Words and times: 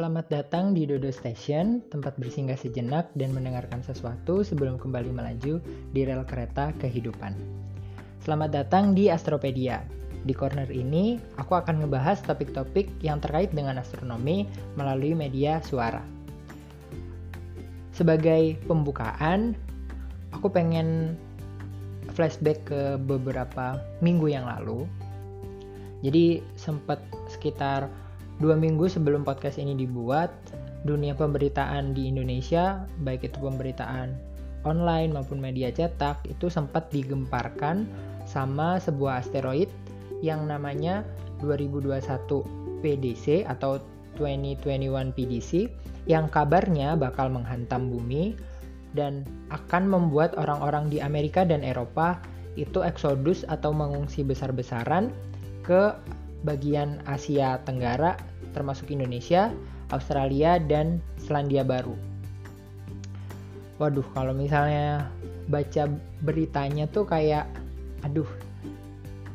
Selamat 0.00 0.32
datang 0.32 0.72
di 0.72 0.88
Dodo 0.88 1.12
Station, 1.12 1.84
tempat 1.92 2.16
bersinggah 2.16 2.56
sejenak 2.56 3.12
dan 3.20 3.36
mendengarkan 3.36 3.84
sesuatu 3.84 4.40
sebelum 4.40 4.80
kembali 4.80 5.12
melaju 5.12 5.60
di 5.92 6.00
rel 6.08 6.24
kereta 6.24 6.72
kehidupan. 6.80 7.36
Selamat 8.24 8.48
datang 8.48 8.96
di 8.96 9.12
Astropedia. 9.12 9.84
Di 10.24 10.32
corner 10.32 10.72
ini, 10.72 11.20
aku 11.36 11.52
akan 11.52 11.84
ngebahas 11.84 12.16
topik-topik 12.24 12.88
yang 13.04 13.20
terkait 13.20 13.52
dengan 13.52 13.76
astronomi 13.76 14.48
melalui 14.72 15.12
media 15.12 15.60
suara. 15.60 16.00
Sebagai 17.92 18.56
pembukaan, 18.64 19.52
aku 20.32 20.48
pengen 20.48 21.12
flashback 22.16 22.64
ke 22.64 22.96
beberapa 23.04 23.76
minggu 24.00 24.32
yang 24.32 24.48
lalu. 24.48 24.88
Jadi 26.00 26.40
sempat 26.56 27.04
sekitar 27.28 27.92
dua 28.40 28.56
minggu 28.56 28.88
sebelum 28.88 29.22
podcast 29.22 29.60
ini 29.60 29.76
dibuat, 29.76 30.32
dunia 30.88 31.12
pemberitaan 31.12 31.92
di 31.92 32.08
Indonesia, 32.08 32.88
baik 33.04 33.28
itu 33.28 33.36
pemberitaan 33.36 34.16
online 34.64 35.12
maupun 35.12 35.40
media 35.40 35.68
cetak, 35.68 36.24
itu 36.24 36.48
sempat 36.48 36.88
digemparkan 36.88 37.84
sama 38.24 38.80
sebuah 38.80 39.20
asteroid 39.20 39.68
yang 40.24 40.48
namanya 40.48 41.04
2021 41.44 42.00
PDC 42.80 43.44
atau 43.48 43.80
2021 44.16 45.16
PDC 45.16 45.68
yang 46.08 46.28
kabarnya 46.28 46.96
bakal 46.96 47.32
menghantam 47.32 47.88
bumi 47.88 48.36
dan 48.96 49.24
akan 49.52 49.86
membuat 49.86 50.34
orang-orang 50.36 50.90
di 50.92 50.98
Amerika 50.98 51.44
dan 51.46 51.64
Eropa 51.64 52.20
itu 52.58 52.82
eksodus 52.82 53.46
atau 53.46 53.70
mengungsi 53.70 54.26
besar-besaran 54.26 55.14
ke 55.62 55.94
bagian 56.42 56.98
Asia 57.06 57.60
Tenggara 57.62 58.16
termasuk 58.52 58.90
Indonesia, 58.90 59.50
Australia, 59.90 60.58
dan 60.58 61.02
Selandia 61.18 61.66
Baru. 61.66 61.94
Waduh, 63.80 64.04
kalau 64.12 64.36
misalnya 64.36 65.08
baca 65.48 65.88
beritanya 66.20 66.84
tuh 66.90 67.08
kayak, 67.08 67.48
aduh, 68.04 68.28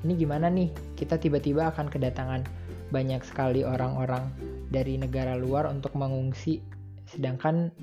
ini 0.05 0.13
gimana 0.13 0.53
nih? 0.53 0.69
Kita 0.93 1.17
tiba-tiba 1.17 1.73
akan 1.73 1.89
kedatangan 1.89 2.45
banyak 2.93 3.25
sekali 3.25 3.65
orang-orang 3.65 4.29
dari 4.69 5.01
negara 5.01 5.33
luar 5.33 5.65
untuk 5.65 5.97
mengungsi, 5.97 6.61
sedangkan 7.09 7.73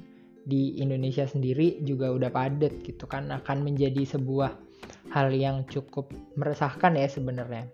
di 0.42 0.78
Indonesia 0.82 1.26
sendiri 1.26 1.82
juga 1.86 2.10
udah 2.10 2.30
padat 2.30 2.82
gitu 2.82 3.06
kan 3.06 3.30
akan 3.30 3.62
menjadi 3.62 4.02
sebuah 4.02 4.54
hal 5.14 5.30
yang 5.30 5.62
cukup 5.70 6.10
meresahkan 6.34 6.98
ya 6.98 7.06
sebenarnya. 7.06 7.66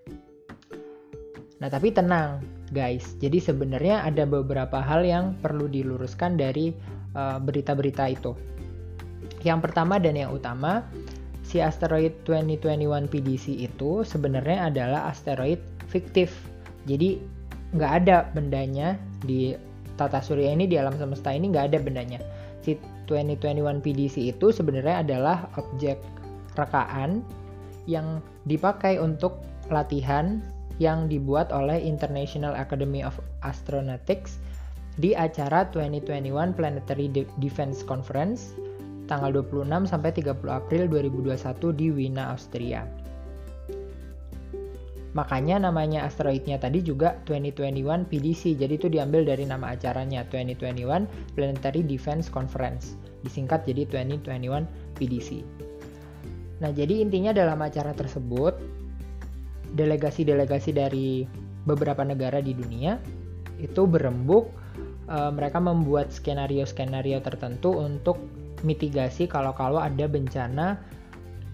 Nah, 1.59 1.67
tapi 1.67 1.91
tenang, 1.91 2.39
guys. 2.70 3.19
Jadi 3.19 3.42
sebenarnya 3.42 4.06
ada 4.06 4.23
beberapa 4.23 4.78
hal 4.78 5.03
yang 5.03 5.34
perlu 5.42 5.67
diluruskan 5.67 6.39
dari 6.39 6.70
eh, 7.14 7.39
berita-berita 7.42 8.05
uh, 8.06 8.14
itu. 8.14 8.33
Yang 9.42 9.70
pertama 9.70 9.98
dan 9.98 10.14
yang 10.14 10.31
utama, 10.31 10.86
si 11.42 11.59
asteroid 11.59 12.14
2021 12.27 13.11
PDC 13.11 13.47
itu 13.59 14.06
sebenarnya 14.06 14.70
adalah 14.70 15.11
asteroid 15.11 15.59
fiktif. 15.91 16.31
Jadi 16.86 17.19
nggak 17.75 17.92
ada 18.05 18.29
bendanya 18.33 18.97
di 19.23 19.53
tata 19.98 20.23
surya 20.23 20.55
ini 20.55 20.70
di 20.70 20.79
alam 20.79 20.95
semesta 20.95 21.34
ini 21.34 21.51
nggak 21.51 21.75
ada 21.75 21.79
bendanya. 21.83 22.20
Si 22.62 22.79
2021 23.11 23.83
PDC 23.83 24.31
itu 24.31 24.53
sebenarnya 24.53 25.03
adalah 25.03 25.48
objek 25.56 25.98
rekaan 26.55 27.25
yang 27.89 28.20
dipakai 28.45 29.01
untuk 29.01 29.41
latihan 29.73 30.45
yang 30.78 31.10
dibuat 31.10 31.50
oleh 31.50 31.78
International 31.82 32.54
Academy 32.54 33.02
of 33.02 33.18
Astronautics 33.42 34.38
di 34.98 35.14
acara 35.14 35.66
2021 35.70 36.58
Planetary 36.58 37.11
Defense 37.39 37.86
Conference 37.86 38.55
tanggal 39.06 39.30
26 39.42 39.90
sampai 39.90 40.11
30 40.14 40.36
April 40.50 40.83
2021 40.90 41.78
di 41.78 41.86
Wiener, 41.90 42.28
Austria. 42.30 42.83
Makanya 45.17 45.58
namanya 45.58 46.05
asteroidnya 46.05 46.61
tadi 46.61 46.84
juga 46.84 47.17
2021 47.24 48.06
PDC, 48.06 48.61
jadi 48.61 48.77
itu 48.77 48.92
diambil 48.92 49.24
dari 49.24 49.48
nama 49.48 49.72
acaranya 49.72 50.22
2021 50.28 51.34
Planetary 51.34 51.83
Defense 51.83 52.28
Conference, 52.28 52.94
disingkat 53.24 53.64
jadi 53.64 53.88
2021 53.88 54.68
PDC. 55.00 55.42
Nah, 56.61 56.70
jadi 56.74 57.00
intinya 57.00 57.33
dalam 57.33 57.58
acara 57.64 57.96
tersebut 57.96 58.77
delegasi-delegasi 59.77 60.70
dari 60.73 61.24
beberapa 61.68 62.01
negara 62.01 62.40
di 62.40 62.56
dunia 62.56 62.96
itu 63.58 63.84
berembuk 63.84 64.48
uh, 65.11 65.30
mereka 65.34 65.58
membuat 65.58 66.14
skenario-skenario 66.14 67.20
tertentu 67.20 67.74
untuk 67.74 68.23
mitigasi 68.62 69.27
kalau-kalau 69.27 69.79
ada 69.83 70.06
bencana 70.06 70.79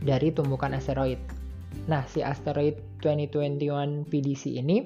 dari 0.04 0.32
tumbukan 0.32 0.76
asteroid. 0.76 1.18
Nah, 1.90 2.06
si 2.06 2.20
asteroid 2.22 2.78
2021 3.02 4.08
PDC 4.08 4.60
ini 4.60 4.84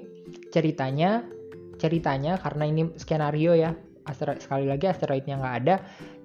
ceritanya 0.50 1.22
ceritanya 1.78 2.41
karena 2.43 2.65
ini 2.66 2.91
skenario 2.99 3.55
ya, 3.55 3.71
asteroid 4.09 4.43
sekali 4.43 4.66
lagi 4.66 4.91
asteroidnya 4.91 5.39
nggak 5.39 5.56
ada. 5.62 5.77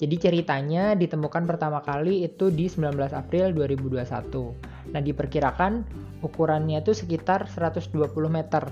Jadi 0.01 0.15
ceritanya 0.17 0.97
ditemukan 0.97 1.43
pertama 1.45 1.83
kali 1.83 2.25
itu 2.25 2.49
di 2.49 2.65
19 2.65 2.95
April 3.13 3.53
2021. 3.53 4.72
Nah, 4.91 4.99
diperkirakan 4.99 5.85
ukurannya 6.19 6.83
itu 6.83 6.91
sekitar 6.91 7.47
120 7.47 8.03
meter. 8.27 8.67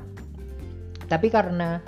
Tapi 1.08 1.28
karena 1.32 1.80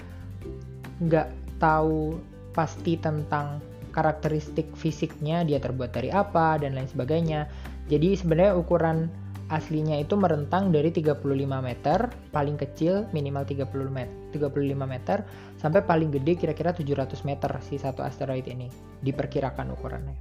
nggak 1.03 1.59
tahu 1.59 2.19
pasti 2.55 2.95
tentang 2.95 3.59
karakteristik 3.93 4.67
fisiknya, 4.73 5.45
dia 5.45 5.61
terbuat 5.61 5.93
dari 5.93 6.09
apa, 6.09 6.57
dan 6.57 6.73
lain 6.73 6.89
sebagainya. 6.89 7.45
Jadi 7.87 8.17
sebenarnya 8.17 8.57
ukuran 8.57 9.07
aslinya 9.53 10.01
itu 10.01 10.17
merentang 10.17 10.73
dari 10.73 10.89
35 10.89 11.21
meter, 11.61 12.09
paling 12.33 12.57
kecil 12.57 13.05
minimal 13.13 13.45
30 13.45 13.69
meter, 13.93 14.13
35 14.33 14.87
meter, 14.89 15.17
sampai 15.61 15.85
paling 15.85 16.09
gede 16.09 16.33
kira-kira 16.39 16.73
700 16.73 17.21
meter 17.21 17.51
si 17.61 17.77
satu 17.77 18.01
asteroid 18.01 18.49
ini, 18.49 18.71
diperkirakan 19.05 19.77
ukurannya. 19.77 20.17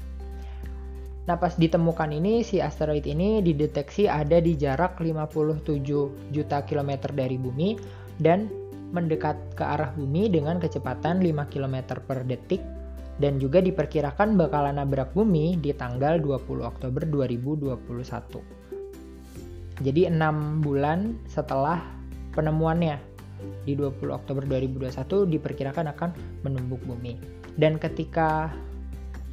Nah, 1.22 1.38
pas 1.38 1.54
ditemukan 1.54 2.10
ini, 2.10 2.42
si 2.42 2.58
asteroid 2.58 3.06
ini 3.06 3.38
dideteksi 3.46 4.10
ada 4.10 4.42
di 4.42 4.58
jarak 4.58 4.98
57 4.98 6.34
juta 6.34 6.58
kilometer 6.66 7.14
dari 7.14 7.38
bumi 7.38 7.78
dan 8.18 8.50
mendekat 8.90 9.38
ke 9.54 9.62
arah 9.62 9.94
bumi 9.94 10.26
dengan 10.28 10.58
kecepatan 10.58 11.22
5 11.22 11.46
km 11.48 12.02
per 12.02 12.26
detik 12.26 12.60
dan 13.22 13.38
juga 13.38 13.62
diperkirakan 13.62 14.34
bakalan 14.34 14.82
nabrak 14.82 15.14
bumi 15.14 15.54
di 15.62 15.70
tanggal 15.72 16.18
20 16.18 16.66
Oktober 16.66 17.06
2021. 17.06 18.42
Jadi 19.80 20.10
6 20.10 20.60
bulan 20.60 21.16
setelah 21.30 21.80
penemuannya 22.34 22.98
di 23.62 23.78
20 23.78 24.10
Oktober 24.10 24.42
2021 24.46 25.30
diperkirakan 25.38 25.86
akan 25.94 26.10
menumbuk 26.42 26.82
bumi. 26.82 27.14
Dan 27.56 27.78
ketika 27.78 28.50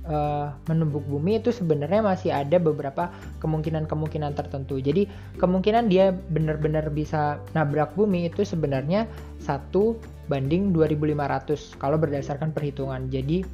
uh, 0.10 0.52
menumbuk 0.68 1.06
bumi 1.06 1.40
itu 1.40 1.54
sebenarnya 1.54 2.02
masih 2.04 2.34
ada 2.34 2.58
beberapa 2.58 3.14
kemungkinan-kemungkinan 3.40 4.34
tertentu. 4.36 4.82
Jadi 4.82 5.06
kemungkinan 5.38 5.88
dia 5.88 6.12
benar-benar 6.12 6.90
bisa 6.92 7.40
nabrak 7.54 7.94
bumi 7.94 8.28
itu 8.28 8.44
sebenarnya 8.44 9.06
satu 9.40 9.96
banding 10.28 10.74
2500 10.76 11.80
kalau 11.80 11.96
berdasarkan 12.02 12.52
perhitungan. 12.52 13.08
Jadi 13.08 13.46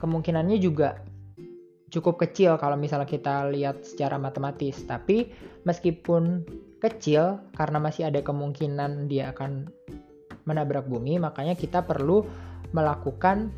kemungkinannya 0.00 0.58
juga 0.58 0.98
cukup 1.92 2.24
kecil 2.24 2.56
kalau 2.56 2.74
misalnya 2.80 3.06
kita 3.06 3.52
lihat 3.52 3.84
secara 3.84 4.16
matematis. 4.16 4.80
Tapi 4.88 5.28
meskipun 5.68 6.42
kecil 6.80 7.38
karena 7.54 7.78
masih 7.78 8.10
ada 8.10 8.18
kemungkinan 8.24 9.06
dia 9.06 9.30
akan 9.30 9.70
menabrak 10.42 10.90
bumi, 10.90 11.22
makanya 11.22 11.54
kita 11.54 11.86
perlu 11.86 12.26
melakukan 12.74 13.54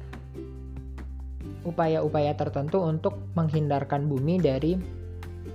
upaya-upaya 1.65 2.37
tertentu 2.37 2.81
untuk 2.85 3.19
menghindarkan 3.35 4.07
bumi 4.07 4.41
dari 4.41 4.77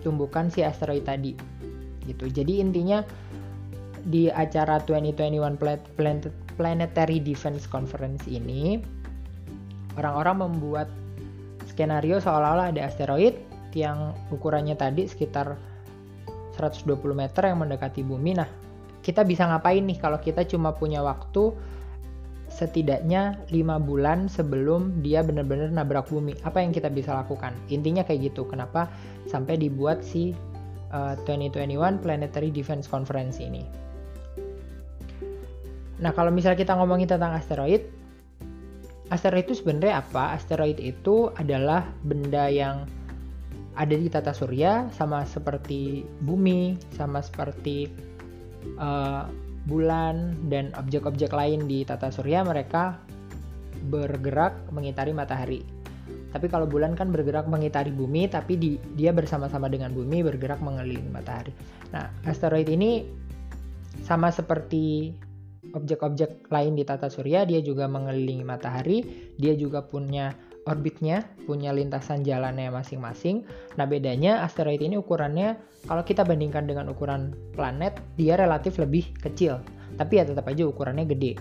tumbukan 0.01 0.49
si 0.49 0.65
asteroid 0.65 1.05
tadi. 1.05 1.33
Gitu. 2.05 2.25
Jadi 2.29 2.61
intinya 2.61 3.05
di 4.05 4.31
acara 4.31 4.81
2021 4.83 5.59
Planetary 6.57 7.19
Defense 7.21 7.69
Conference 7.69 8.25
ini 8.25 8.79
orang-orang 9.99 10.49
membuat 10.49 10.87
skenario 11.67 12.17
seolah-olah 12.19 12.73
ada 12.75 12.87
asteroid 12.87 13.37
yang 13.77 14.17
ukurannya 14.33 14.73
tadi 14.73 15.05
sekitar 15.05 15.55
120 16.57 16.99
meter 17.15 17.41
yang 17.47 17.61
mendekati 17.61 18.03
bumi. 18.03 18.35
Nah, 18.35 18.49
kita 18.99 19.23
bisa 19.23 19.47
ngapain 19.47 19.85
nih 19.85 19.99
kalau 20.01 20.19
kita 20.19 20.43
cuma 20.43 20.75
punya 20.75 20.99
waktu 20.99 21.55
setidaknya 22.49 23.37
lima 23.53 23.77
bulan 23.77 24.27
sebelum 24.27 25.05
dia 25.05 25.21
benar-benar 25.21 25.69
nabrak 25.69 26.09
bumi. 26.09 26.35
Apa 26.43 26.59
yang 26.65 26.73
kita 26.73 26.89
bisa 26.89 27.13
lakukan? 27.13 27.53
Intinya 27.69 28.01
kayak 28.03 28.33
gitu. 28.33 28.45
Kenapa 28.49 28.89
sampai 29.29 29.55
dibuat 29.55 30.01
si 30.01 30.33
uh, 30.91 31.15
2021 31.25 32.01
Planetary 32.01 32.49
Defense 32.49 32.89
Conference 32.89 33.37
ini? 33.39 33.63
Nah, 35.99 36.11
kalau 36.15 36.31
misalnya 36.31 36.59
kita 36.59 36.73
ngomongin 36.79 37.11
tentang 37.11 37.35
asteroid, 37.35 37.83
asteroid 39.11 39.45
itu 39.45 39.59
sebenarnya 39.59 39.99
apa? 39.99 40.35
Asteroid 40.35 40.79
itu 40.79 41.29
adalah 41.35 41.85
benda 42.03 42.47
yang 42.47 42.87
ada 43.75 43.95
di 43.95 44.11
tata 44.11 44.35
surya 44.35 44.91
sama 44.91 45.23
seperti 45.23 46.03
bumi, 46.23 46.75
sama 46.95 47.23
seperti 47.23 47.87
uh, 48.79 49.27
bulan 49.67 50.37
dan 50.47 50.71
objek-objek 50.77 51.33
lain 51.33 51.67
di 51.67 51.83
tata 51.83 52.13
surya 52.13 52.45
mereka 52.45 52.99
bergerak 53.91 54.55
mengitari 54.71 55.11
matahari. 55.11 55.61
Tapi 56.29 56.45
kalau 56.45 56.69
bulan 56.69 56.93
kan 56.93 57.09
bergerak 57.09 57.49
mengitari 57.49 57.89
bumi, 57.89 58.29
tapi 58.29 58.53
di, 58.53 58.69
dia 58.93 59.09
bersama-sama 59.09 59.65
dengan 59.65 59.89
bumi 59.89 60.21
bergerak 60.21 60.61
mengelilingi 60.61 61.09
matahari. 61.09 61.53
Nah, 61.89 62.05
asteroid 62.29 62.69
ini 62.69 63.01
sama 64.05 64.29
seperti 64.29 65.17
objek-objek 65.73 66.49
lain 66.49 66.77
di 66.77 66.85
tata 66.85 67.09
surya, 67.09 67.45
dia 67.49 67.61
juga 67.65 67.89
mengelilingi 67.89 68.45
matahari, 68.45 68.97
dia 69.37 69.57
juga 69.57 69.85
punya 69.85 70.33
orbitnya, 70.69 71.25
punya 71.49 71.73
lintasan 71.73 72.21
jalannya 72.21 72.69
masing-masing. 72.69 73.43
Nah, 73.75 73.89
bedanya 73.89 74.45
asteroid 74.45 74.79
ini 74.79 74.95
ukurannya 75.01 75.57
kalau 75.89 76.03
kita 76.05 76.21
bandingkan 76.27 76.69
dengan 76.69 76.91
ukuran 76.91 77.33
planet, 77.57 77.97
dia 78.19 78.37
relatif 78.37 78.77
lebih 78.77 79.09
kecil. 79.17 79.63
Tapi 79.97 80.21
ya 80.21 80.23
tetap 80.27 80.45
aja 80.45 80.63
ukurannya 80.69 81.09
gede. 81.09 81.33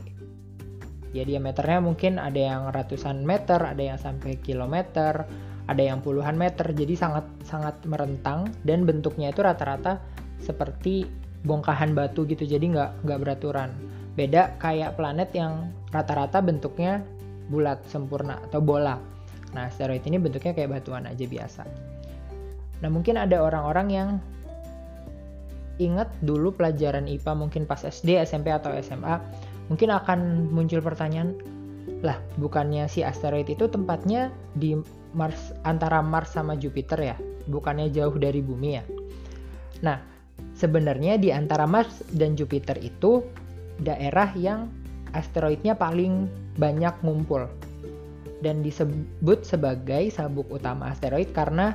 Ya 1.13 1.25
diameternya 1.25 1.81
mungkin 1.81 2.21
ada 2.21 2.37
yang 2.37 2.63
ratusan 2.69 3.25
meter 3.25 3.57
ada 3.65 3.81
yang 3.81 3.97
sampai 3.97 4.37
kilometer 4.45 5.25
ada 5.69 5.83
yang 5.83 6.01
puluhan 6.01 6.37
meter. 6.37 6.69
Jadi 6.73 6.95
sangat 6.97 7.25
sangat 7.45 7.81
merentang 7.85 8.53
dan 8.65 8.85
bentuknya 8.89 9.33
itu 9.33 9.45
rata-rata 9.45 10.01
seperti 10.41 11.09
bongkahan 11.45 11.93
batu 11.93 12.25
gitu. 12.29 12.45
Jadi 12.45 12.73
nggak 12.77 13.05
nggak 13.05 13.19
beraturan. 13.21 13.73
Beda 14.17 14.57
kayak 14.59 14.97
planet 14.97 15.31
yang 15.37 15.73
rata-rata 15.93 16.41
bentuknya 16.45 17.05
bulat 17.49 17.81
sempurna 17.89 18.41
atau 18.49 18.61
bola 18.61 19.18
nah 19.56 19.69
asteroid 19.69 20.05
ini 20.05 20.21
bentuknya 20.21 20.53
kayak 20.53 20.81
batuan 20.81 21.09
aja 21.09 21.25
biasa. 21.25 21.62
Nah 22.85 22.89
mungkin 22.93 23.19
ada 23.19 23.43
orang-orang 23.43 23.89
yang 23.91 24.09
ingat 25.79 26.11
dulu 26.23 26.50
pelajaran 26.55 27.06
IPA 27.06 27.33
mungkin 27.39 27.62
pas 27.65 27.87
SD, 27.87 28.19
SMP 28.27 28.50
atau 28.50 28.75
SMA 28.83 29.23
mungkin 29.71 29.95
akan 29.95 30.50
muncul 30.50 30.83
pertanyaan 30.83 31.39
lah 32.03 32.19
bukannya 32.39 32.87
si 32.87 33.03
asteroid 33.03 33.50
itu 33.50 33.67
tempatnya 33.67 34.31
di 34.55 34.79
Mars 35.17 35.55
antara 35.65 36.05
Mars 36.05 36.35
sama 36.35 36.55
Jupiter 36.55 36.99
ya? 36.99 37.17
Bukannya 37.49 37.89
jauh 37.89 38.15
dari 38.21 38.44
bumi 38.44 38.71
ya? 38.77 38.85
Nah 39.83 39.99
sebenarnya 40.55 41.19
di 41.19 41.31
antara 41.35 41.65
Mars 41.65 42.03
dan 42.12 42.35
Jupiter 42.39 42.79
itu 42.79 43.25
daerah 43.83 44.31
yang 44.35 44.69
asteroidnya 45.15 45.79
paling 45.79 46.27
banyak 46.59 46.93
ngumpul 47.06 47.47
dan 48.44 48.62
disebut 48.62 49.43
sebagai 49.43 50.11
sabuk 50.14 50.46
utama 50.50 50.90
asteroid 50.90 51.31
karena 51.35 51.75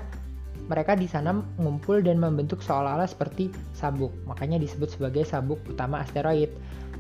mereka 0.72 0.96
di 0.96 1.12
sana 1.12 1.36
ngumpul 1.60 2.00
dan 2.00 2.24
membentuk 2.24 2.64
seolah-olah 2.64 3.10
seperti 3.10 3.52
sabuk 3.76 4.14
makanya 4.24 4.56
disebut 4.62 4.96
sebagai 4.96 5.28
sabuk 5.28 5.60
utama 5.68 6.00
asteroid 6.00 6.50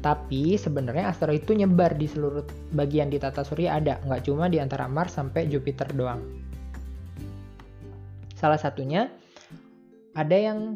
tapi 0.04 0.60
sebenarnya 0.60 1.07
asteroid 1.07 1.48
itu 1.48 1.56
nyebar 1.56 1.95
di 1.95 2.12
seluruh 2.12 2.44
bagian 2.75 3.07
di 3.07 3.15
tata 3.24 3.39
surya 3.48 3.80
ada, 3.80 4.04
nggak 4.04 4.27
cuma 4.27 4.51
di 4.51 4.60
antara 4.60 4.83
Mars 4.92 5.15
sampai 5.15 5.48
Jupiter 5.48 5.88
doang. 5.95 6.19
Salah 8.36 8.59
satunya 8.59 9.07
ada 10.12 10.36
yang 10.36 10.75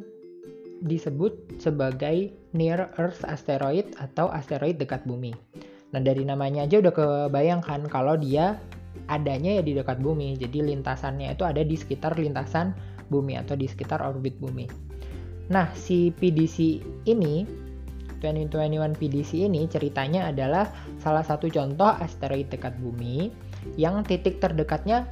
disebut 0.79 1.59
sebagai 1.59 2.31
near 2.55 2.87
Earth 2.95 3.27
asteroid 3.27 3.91
atau 3.99 4.31
asteroid 4.31 4.79
dekat 4.79 5.03
bumi. 5.03 5.35
Nah 5.91 5.99
dari 5.99 6.23
namanya 6.23 6.63
aja 6.63 6.79
udah 6.79 6.93
kebayangkan 6.95 7.91
kalau 7.91 8.15
dia 8.15 8.55
adanya 9.07 9.59
ya 9.59 9.63
di 9.63 9.73
dekat 9.75 9.99
bumi, 9.99 10.35
jadi 10.39 10.63
lintasannya 10.63 11.33
itu 11.33 11.43
ada 11.43 11.63
di 11.63 11.75
sekitar 11.75 12.15
lintasan 12.19 12.75
bumi 13.07 13.39
atau 13.39 13.55
di 13.55 13.67
sekitar 13.67 14.03
orbit 14.03 14.35
bumi. 14.39 14.67
Nah 15.47 15.71
si 15.75 16.11
PDC 16.11 16.83
ini 17.07 17.47
2021 18.19 18.97
PDC 18.97 19.45
ini 19.47 19.69
ceritanya 19.69 20.33
adalah 20.33 20.67
salah 20.97 21.21
satu 21.21 21.47
contoh 21.47 21.93
asteroid 22.01 22.49
dekat 22.49 22.75
bumi 22.81 23.29
yang 23.77 24.01
titik 24.03 24.41
terdekatnya 24.41 25.05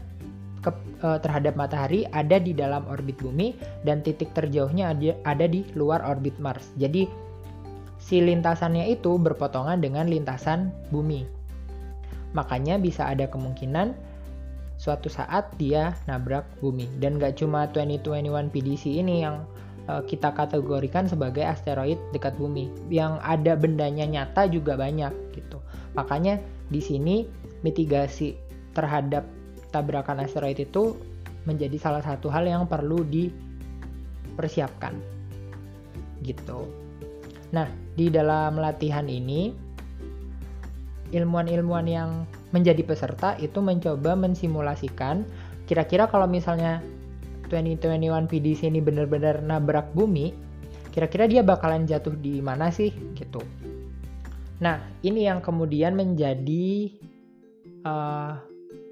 ke, 0.66 0.74
e, 1.06 1.10
terhadap 1.22 1.54
matahari 1.54 2.10
ada 2.10 2.42
di 2.42 2.52
dalam 2.58 2.82
orbit 2.90 3.22
bumi 3.22 3.54
dan 3.86 4.02
titik 4.02 4.34
terjauhnya 4.34 4.98
ada, 4.98 5.14
ada 5.24 5.46
di 5.46 5.62
luar 5.78 6.02
orbit 6.02 6.36
Mars. 6.42 6.74
Jadi 6.82 7.06
si 8.02 8.22
lintasannya 8.22 8.90
itu 8.90 9.16
berpotongan 9.22 9.80
dengan 9.80 10.10
lintasan 10.10 10.74
bumi. 10.90 11.45
Makanya 12.36 12.76
bisa 12.78 13.08
ada 13.08 13.26
kemungkinan 13.32 13.96
suatu 14.76 15.08
saat 15.08 15.48
dia 15.56 15.96
nabrak 16.06 16.44
bumi. 16.60 16.86
Dan 17.00 17.16
gak 17.16 17.40
cuma 17.40 17.66
2021 17.72 18.52
PDC 18.52 19.00
ini 19.00 19.24
yang 19.24 19.48
Eh, 19.86 20.02
kita 20.10 20.34
kategorikan 20.34 21.06
sebagai 21.06 21.46
asteroid 21.46 22.02
dekat 22.10 22.34
bumi. 22.42 22.74
Yang 22.90 23.22
ada 23.22 23.54
bendanya 23.54 24.10
nyata 24.10 24.50
juga 24.50 24.74
banyak 24.74 25.14
gitu. 25.38 25.62
Makanya 25.94 26.42
di 26.74 26.82
sini 26.82 27.30
mitigasi 27.62 28.34
terhadap 28.74 29.30
tabrakan 29.70 30.26
asteroid 30.26 30.58
itu 30.58 30.98
menjadi 31.46 31.78
salah 31.78 32.02
satu 32.02 32.34
hal 32.34 32.50
yang 32.50 32.66
perlu 32.66 33.06
dipersiapkan. 33.06 34.98
Gitu. 36.26 36.66
Nah, 37.54 37.70
di 37.94 38.10
dalam 38.10 38.58
latihan 38.58 39.06
ini 39.06 39.54
ilmuwan-ilmuwan 41.16 41.88
yang 41.88 42.28
menjadi 42.52 42.84
peserta 42.84 43.40
itu 43.40 43.64
mencoba 43.64 44.20
mensimulasikan 44.20 45.24
kira-kira 45.66 46.06
kalau 46.12 46.28
misalnya 46.30 46.84
2021 47.50 48.28
PDC 48.30 48.68
ini 48.70 48.82
benar-benar 48.82 49.42
nabrak 49.42 49.94
bumi, 49.94 50.34
kira-kira 50.92 51.30
dia 51.30 51.46
bakalan 51.46 51.86
jatuh 51.86 52.18
di 52.18 52.42
mana 52.42 52.74
sih 52.74 52.90
gitu. 53.14 53.42
Nah, 54.62 54.80
ini 55.04 55.28
yang 55.28 55.44
kemudian 55.44 55.94
menjadi 55.94 56.90
uh, 57.86 58.40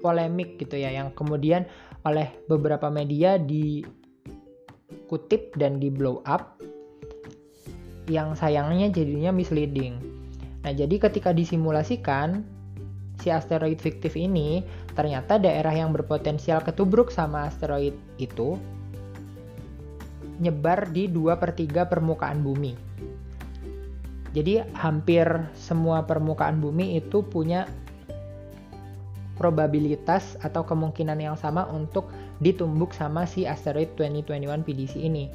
polemik 0.04 0.60
gitu 0.60 0.76
ya, 0.76 0.92
yang 0.92 1.10
kemudian 1.16 1.64
oleh 2.04 2.28
beberapa 2.46 2.92
media 2.92 3.40
dikutip 3.40 3.88
dan 5.56 5.80
di 5.80 5.88
blow 5.88 6.20
up, 6.28 6.60
yang 8.06 8.36
sayangnya 8.36 8.92
jadinya 8.92 9.32
misleading. 9.32 9.96
Nah, 10.64 10.72
jadi 10.72 10.96
ketika 10.96 11.36
disimulasikan, 11.36 12.40
si 13.20 13.28
asteroid 13.30 13.78
fiktif 13.78 14.16
ini 14.18 14.64
ternyata 14.96 15.38
daerah 15.38 15.70
yang 15.70 15.94
berpotensial 15.94 16.64
ketubruk 16.64 17.12
sama 17.14 17.46
asteroid 17.46 17.94
itu 18.18 18.58
nyebar 20.42 20.90
di 20.90 21.06
2 21.06 21.38
per 21.38 21.54
3 21.54 21.86
permukaan 21.86 22.42
bumi. 22.42 22.74
Jadi 24.34 24.66
hampir 24.74 25.30
semua 25.54 26.02
permukaan 26.02 26.58
bumi 26.58 26.98
itu 26.98 27.22
punya 27.22 27.70
probabilitas 29.38 30.34
atau 30.42 30.66
kemungkinan 30.66 31.18
yang 31.22 31.38
sama 31.38 31.70
untuk 31.70 32.10
ditumbuk 32.42 32.90
sama 32.90 33.30
si 33.30 33.46
asteroid 33.46 33.94
2021 33.94 34.66
PDC 34.66 34.94
ini. 34.98 35.30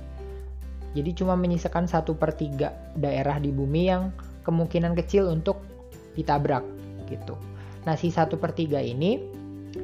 Jadi 0.99 1.15
cuma 1.15 1.39
menyisakan 1.39 1.87
1 1.87 2.11
per 2.19 2.35
3 2.35 2.99
daerah 2.99 3.39
di 3.39 3.55
bumi 3.55 3.83
yang 3.87 4.11
kemungkinan 4.49 4.97
kecil 4.97 5.29
untuk 5.29 5.61
ditabrak 6.17 6.65
gitu. 7.05 7.37
Nah 7.85 7.93
si 7.93 8.09
1 8.09 8.33
per 8.33 8.57
3 8.57 8.81
ini 8.81 9.21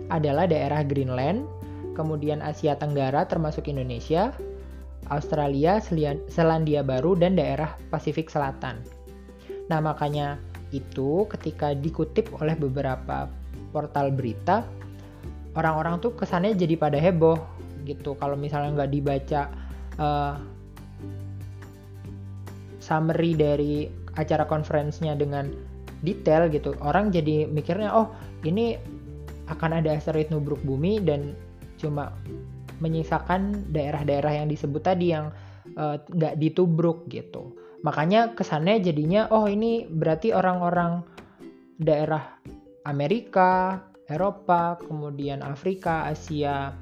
adalah 0.09 0.49
daerah 0.49 0.81
Greenland, 0.81 1.45
kemudian 1.93 2.41
Asia 2.41 2.73
Tenggara 2.73 3.29
termasuk 3.29 3.69
Indonesia, 3.69 4.33
Australia, 5.13 5.77
Selandia 6.29 6.81
Baru, 6.81 7.13
dan 7.13 7.37
daerah 7.37 7.77
Pasifik 7.93 8.33
Selatan. 8.33 8.81
Nah, 9.69 9.81
makanya 9.81 10.37
itu 10.73 11.25
ketika 11.29 11.73
dikutip 11.73 12.29
oleh 12.41 12.57
beberapa 12.57 13.29
portal 13.69 14.13
berita, 14.13 14.65
orang-orang 15.57 16.01
tuh 16.01 16.13
kesannya 16.13 16.57
jadi 16.57 16.75
pada 16.77 16.97
heboh 16.97 17.37
gitu. 17.85 18.17
Kalau 18.17 18.37
misalnya 18.37 18.81
nggak 18.81 18.91
dibaca 18.91 19.41
uh, 20.01 20.33
summary 22.81 23.33
dari 23.33 23.89
acara 24.15 24.47
konferensinya 24.47 25.15
dengan 25.15 25.51
detail 26.03 26.47
gitu, 26.51 26.75
orang 26.83 27.11
jadi 27.11 27.47
mikirnya 27.49 27.91
oh 27.91 28.11
ini 28.47 28.79
akan 29.51 29.81
ada 29.81 29.93
asteroid 29.93 30.29
nubruk 30.33 30.59
bumi 30.65 31.01
dan 31.01 31.37
cuma 31.77 32.15
menyisakan 32.79 33.71
daerah-daerah 33.71 34.43
yang 34.43 34.47
disebut 34.51 34.83
tadi 34.83 35.15
yang 35.15 35.31
eh, 35.75 35.97
nggak 36.01 36.33
uh, 36.35 36.39
ditubruk 36.39 37.07
gitu. 37.07 37.55
Makanya 37.85 38.33
kesannya 38.33 38.81
jadinya 38.81 39.29
oh 39.29 39.45
ini 39.45 39.85
berarti 39.85 40.33
orang-orang 40.33 41.05
daerah 41.77 42.41
Amerika, 42.87 43.81
Eropa, 44.05 44.77
kemudian 44.81 45.41
Afrika, 45.41 46.09
Asia 46.09 46.73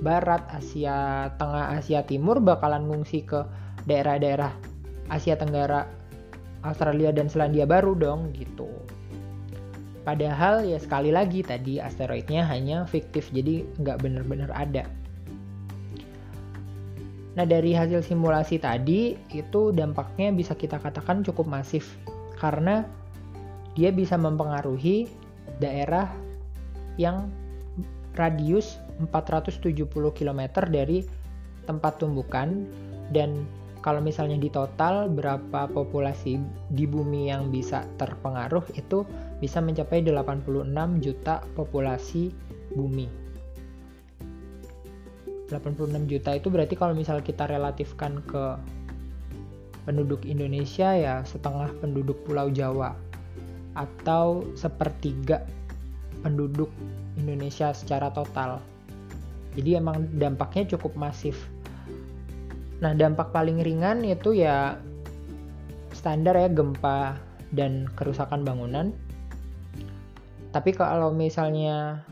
Barat, 0.00 0.44
Asia 0.52 1.28
Tengah, 1.40 1.76
Asia 1.80 2.04
Timur 2.04 2.40
bakalan 2.40 2.88
ngungsi 2.88 3.24
ke 3.24 3.40
daerah-daerah 3.88 4.52
Asia 5.12 5.36
Tenggara, 5.36 5.88
Australia 6.64 7.12
dan 7.12 7.28
Selandia 7.28 7.68
Baru 7.68 7.92
dong 7.92 8.32
gitu. 8.32 8.66
Padahal 10.04 10.64
ya 10.68 10.76
sekali 10.76 11.08
lagi 11.08 11.40
tadi 11.40 11.80
asteroidnya 11.80 12.44
hanya 12.44 12.84
fiktif, 12.84 13.32
jadi 13.32 13.64
nggak 13.80 14.04
benar-benar 14.04 14.52
ada. 14.52 14.84
Nah 17.34 17.44
dari 17.48 17.74
hasil 17.74 18.04
simulasi 18.04 18.60
tadi 18.60 19.16
itu 19.32 19.74
dampaknya 19.74 20.30
bisa 20.30 20.52
kita 20.54 20.78
katakan 20.78 21.24
cukup 21.26 21.48
masif 21.50 21.98
karena 22.38 22.86
dia 23.74 23.90
bisa 23.90 24.14
mempengaruhi 24.14 25.10
daerah 25.58 26.06
yang 26.94 27.26
radius 28.14 28.78
470 29.02 29.82
km 30.14 30.40
dari 30.70 31.02
tempat 31.66 31.98
tumbukan 31.98 32.62
dan 33.10 33.42
kalau 33.84 34.00
misalnya 34.00 34.40
di 34.40 34.48
total 34.48 35.12
berapa 35.12 35.68
populasi 35.68 36.40
di 36.72 36.88
bumi 36.88 37.28
yang 37.28 37.52
bisa 37.52 37.84
terpengaruh 38.00 38.64
itu 38.80 39.04
bisa 39.44 39.60
mencapai 39.60 40.00
86 40.00 41.04
juta 41.04 41.44
populasi 41.52 42.32
bumi. 42.72 43.04
86 45.52 46.08
juta 46.08 46.32
itu 46.32 46.48
berarti 46.48 46.80
kalau 46.80 46.96
misal 46.96 47.20
kita 47.20 47.44
relatifkan 47.44 48.24
ke 48.24 48.56
penduduk 49.84 50.24
Indonesia 50.24 50.96
ya 50.96 51.20
setengah 51.28 51.68
penduduk 51.84 52.24
Pulau 52.24 52.48
Jawa 52.48 52.96
atau 53.76 54.48
sepertiga 54.56 55.44
penduduk 56.24 56.72
Indonesia 57.20 57.76
secara 57.76 58.08
total. 58.08 58.64
Jadi 59.52 59.76
emang 59.76 60.08
dampaknya 60.16 60.72
cukup 60.72 60.96
masif. 60.96 61.53
Nah, 62.82 62.92
dampak 62.96 63.30
paling 63.30 63.62
ringan 63.62 64.02
itu 64.02 64.34
ya 64.34 64.78
standar 65.94 66.34
ya 66.34 66.50
gempa 66.50 67.18
dan 67.54 67.86
kerusakan 67.94 68.42
bangunan. 68.42 68.90
Tapi 70.50 70.70
kalau 70.74 71.10
misalnya 71.14 72.02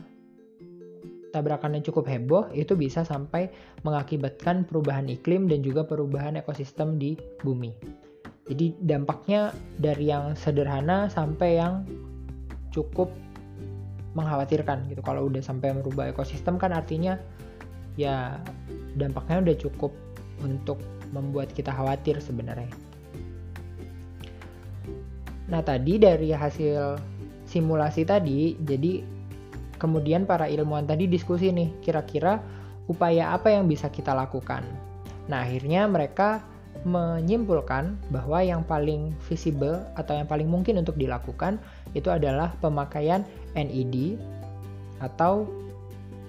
tabrakannya 1.35 1.81
cukup 1.83 2.05
heboh, 2.07 2.43
itu 2.53 2.77
bisa 2.77 3.03
sampai 3.03 3.49
mengakibatkan 3.81 4.63
perubahan 4.63 5.09
iklim 5.09 5.49
dan 5.49 5.65
juga 5.65 5.83
perubahan 5.83 6.39
ekosistem 6.39 6.99
di 6.99 7.17
bumi. 7.41 7.73
Jadi 8.47 8.75
dampaknya 8.83 9.55
dari 9.79 10.11
yang 10.11 10.35
sederhana 10.35 11.07
sampai 11.07 11.57
yang 11.57 11.87
cukup 12.75 13.09
mengkhawatirkan 14.13 14.91
gitu. 14.91 15.01
Kalau 15.01 15.31
udah 15.31 15.41
sampai 15.41 15.73
merubah 15.73 16.11
ekosistem 16.11 16.59
kan 16.59 16.75
artinya 16.75 17.17
ya 17.95 18.37
dampaknya 18.99 19.41
udah 19.41 19.55
cukup 19.57 19.91
untuk 20.43 20.77
membuat 21.15 21.55
kita 21.55 21.71
khawatir 21.71 22.19
sebenarnya. 22.19 22.69
Nah, 25.47 25.61
tadi 25.63 25.97
dari 25.97 26.35
hasil 26.35 26.99
simulasi 27.47 28.03
tadi, 28.03 28.59
jadi 28.59 29.03
kemudian 29.79 30.27
para 30.27 30.47
ilmuwan 30.51 30.87
tadi 30.87 31.07
diskusi 31.07 31.51
nih, 31.51 31.71
kira-kira 31.83 32.43
upaya 32.91 33.31
apa 33.31 33.51
yang 33.51 33.67
bisa 33.71 33.87
kita 33.87 34.11
lakukan. 34.11 34.63
Nah, 35.31 35.47
akhirnya 35.47 35.87
mereka 35.87 36.43
menyimpulkan 36.83 37.95
bahwa 38.11 38.43
yang 38.43 38.65
paling 38.67 39.15
visible 39.29 39.79
atau 39.95 40.19
yang 40.19 40.27
paling 40.27 40.49
mungkin 40.51 40.83
untuk 40.83 40.99
dilakukan 40.99 41.55
itu 41.95 42.11
adalah 42.11 42.51
pemakaian 42.59 43.23
NED 43.55 44.19
atau 44.99 45.47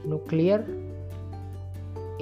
nuclear 0.06 0.62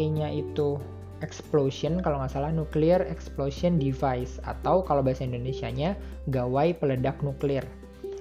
E-nya 0.00 0.32
itu 0.32 0.80
explosion 1.22 2.02
kalau 2.02 2.20
nggak 2.20 2.34
salah 2.34 2.52
nuclear 2.52 3.00
explosion 3.06 3.78
device 3.80 4.42
atau 4.44 4.82
kalau 4.82 5.00
bahasa 5.00 5.24
Indonesia-nya 5.24 5.96
gawai 6.28 6.74
peledak 6.76 7.18
nuklir. 7.24 7.64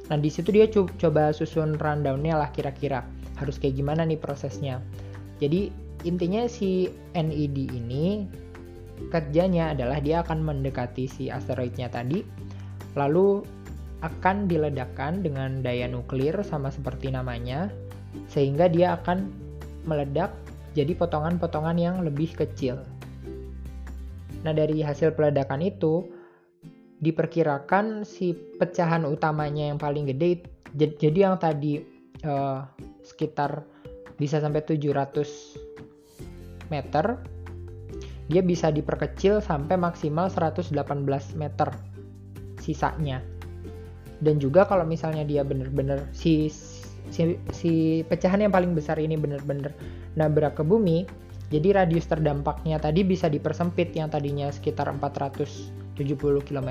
Nah 0.08 0.18
di 0.22 0.30
situ 0.32 0.54
dia 0.54 0.70
co 0.70 0.88
coba 1.02 1.36
susun 1.36 1.76
rundownnya 1.76 2.38
lah 2.38 2.50
kira-kira 2.54 3.04
harus 3.42 3.58
kayak 3.58 3.82
gimana 3.82 4.06
nih 4.06 4.22
prosesnya. 4.22 4.80
Jadi 5.42 5.74
intinya 6.06 6.46
si 6.46 6.90
NED 7.18 7.58
ini 7.74 8.30
kerjanya 9.10 9.74
adalah 9.74 9.98
dia 9.98 10.22
akan 10.22 10.46
mendekati 10.46 11.10
si 11.10 11.34
asteroidnya 11.34 11.90
tadi, 11.90 12.22
lalu 12.94 13.42
akan 14.06 14.46
diledakkan 14.46 15.26
dengan 15.26 15.62
daya 15.66 15.90
nuklir 15.90 16.38
sama 16.46 16.70
seperti 16.70 17.10
namanya, 17.10 17.74
sehingga 18.30 18.70
dia 18.70 18.98
akan 19.02 19.30
meledak 19.90 20.34
jadi 20.72 20.96
potongan-potongan 20.96 21.78
yang 21.78 21.96
lebih 22.04 22.36
kecil. 22.36 22.80
Nah, 24.42 24.54
dari 24.56 24.82
hasil 24.82 25.14
peledakan 25.14 25.62
itu 25.62 26.08
diperkirakan 27.02 28.06
si 28.06 28.38
pecahan 28.62 29.10
utamanya 29.10 29.74
yang 29.74 29.82
paling 29.82 30.06
gede 30.06 30.46
jadi 30.78 31.28
yang 31.28 31.42
tadi 31.42 31.82
uh, 32.24 32.64
sekitar 33.02 33.66
bisa 34.22 34.38
sampai 34.38 34.62
700 34.62 36.70
meter 36.70 37.18
dia 38.30 38.46
bisa 38.46 38.70
diperkecil 38.72 39.42
sampai 39.42 39.76
maksimal 39.76 40.30
118 40.30 40.78
meter 41.36 41.70
sisanya 42.62 43.26
dan 44.22 44.38
juga 44.38 44.70
kalau 44.70 44.86
misalnya 44.86 45.26
dia 45.26 45.42
bener-bener 45.42 46.06
si 46.14 46.54
si, 47.10 47.34
si 47.50 48.06
pecahan 48.06 48.46
yang 48.46 48.54
paling 48.54 48.78
besar 48.78 49.02
ini 49.02 49.18
benar-benar 49.18 49.74
nabrak 50.16 50.60
ke 50.60 50.64
bumi, 50.64 51.08
jadi 51.52 51.84
radius 51.84 52.08
terdampaknya 52.08 52.80
tadi 52.80 53.04
bisa 53.04 53.28
dipersempit 53.28 53.92
yang 53.92 54.08
tadinya 54.08 54.48
sekitar 54.48 54.88
470 54.88 56.48
km 56.48 56.70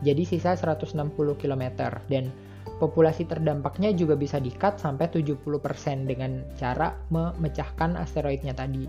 jadi 0.00 0.22
sisa 0.24 0.56
160 0.56 1.12
km 1.36 1.64
dan 2.08 2.32
populasi 2.80 3.28
terdampaknya 3.28 3.92
juga 3.92 4.16
bisa 4.16 4.40
di-cut 4.40 4.80
sampai 4.80 5.08
70% 5.12 6.08
dengan 6.08 6.44
cara 6.56 6.96
memecahkan 7.12 7.96
asteroidnya 7.96 8.52
tadi. 8.56 8.88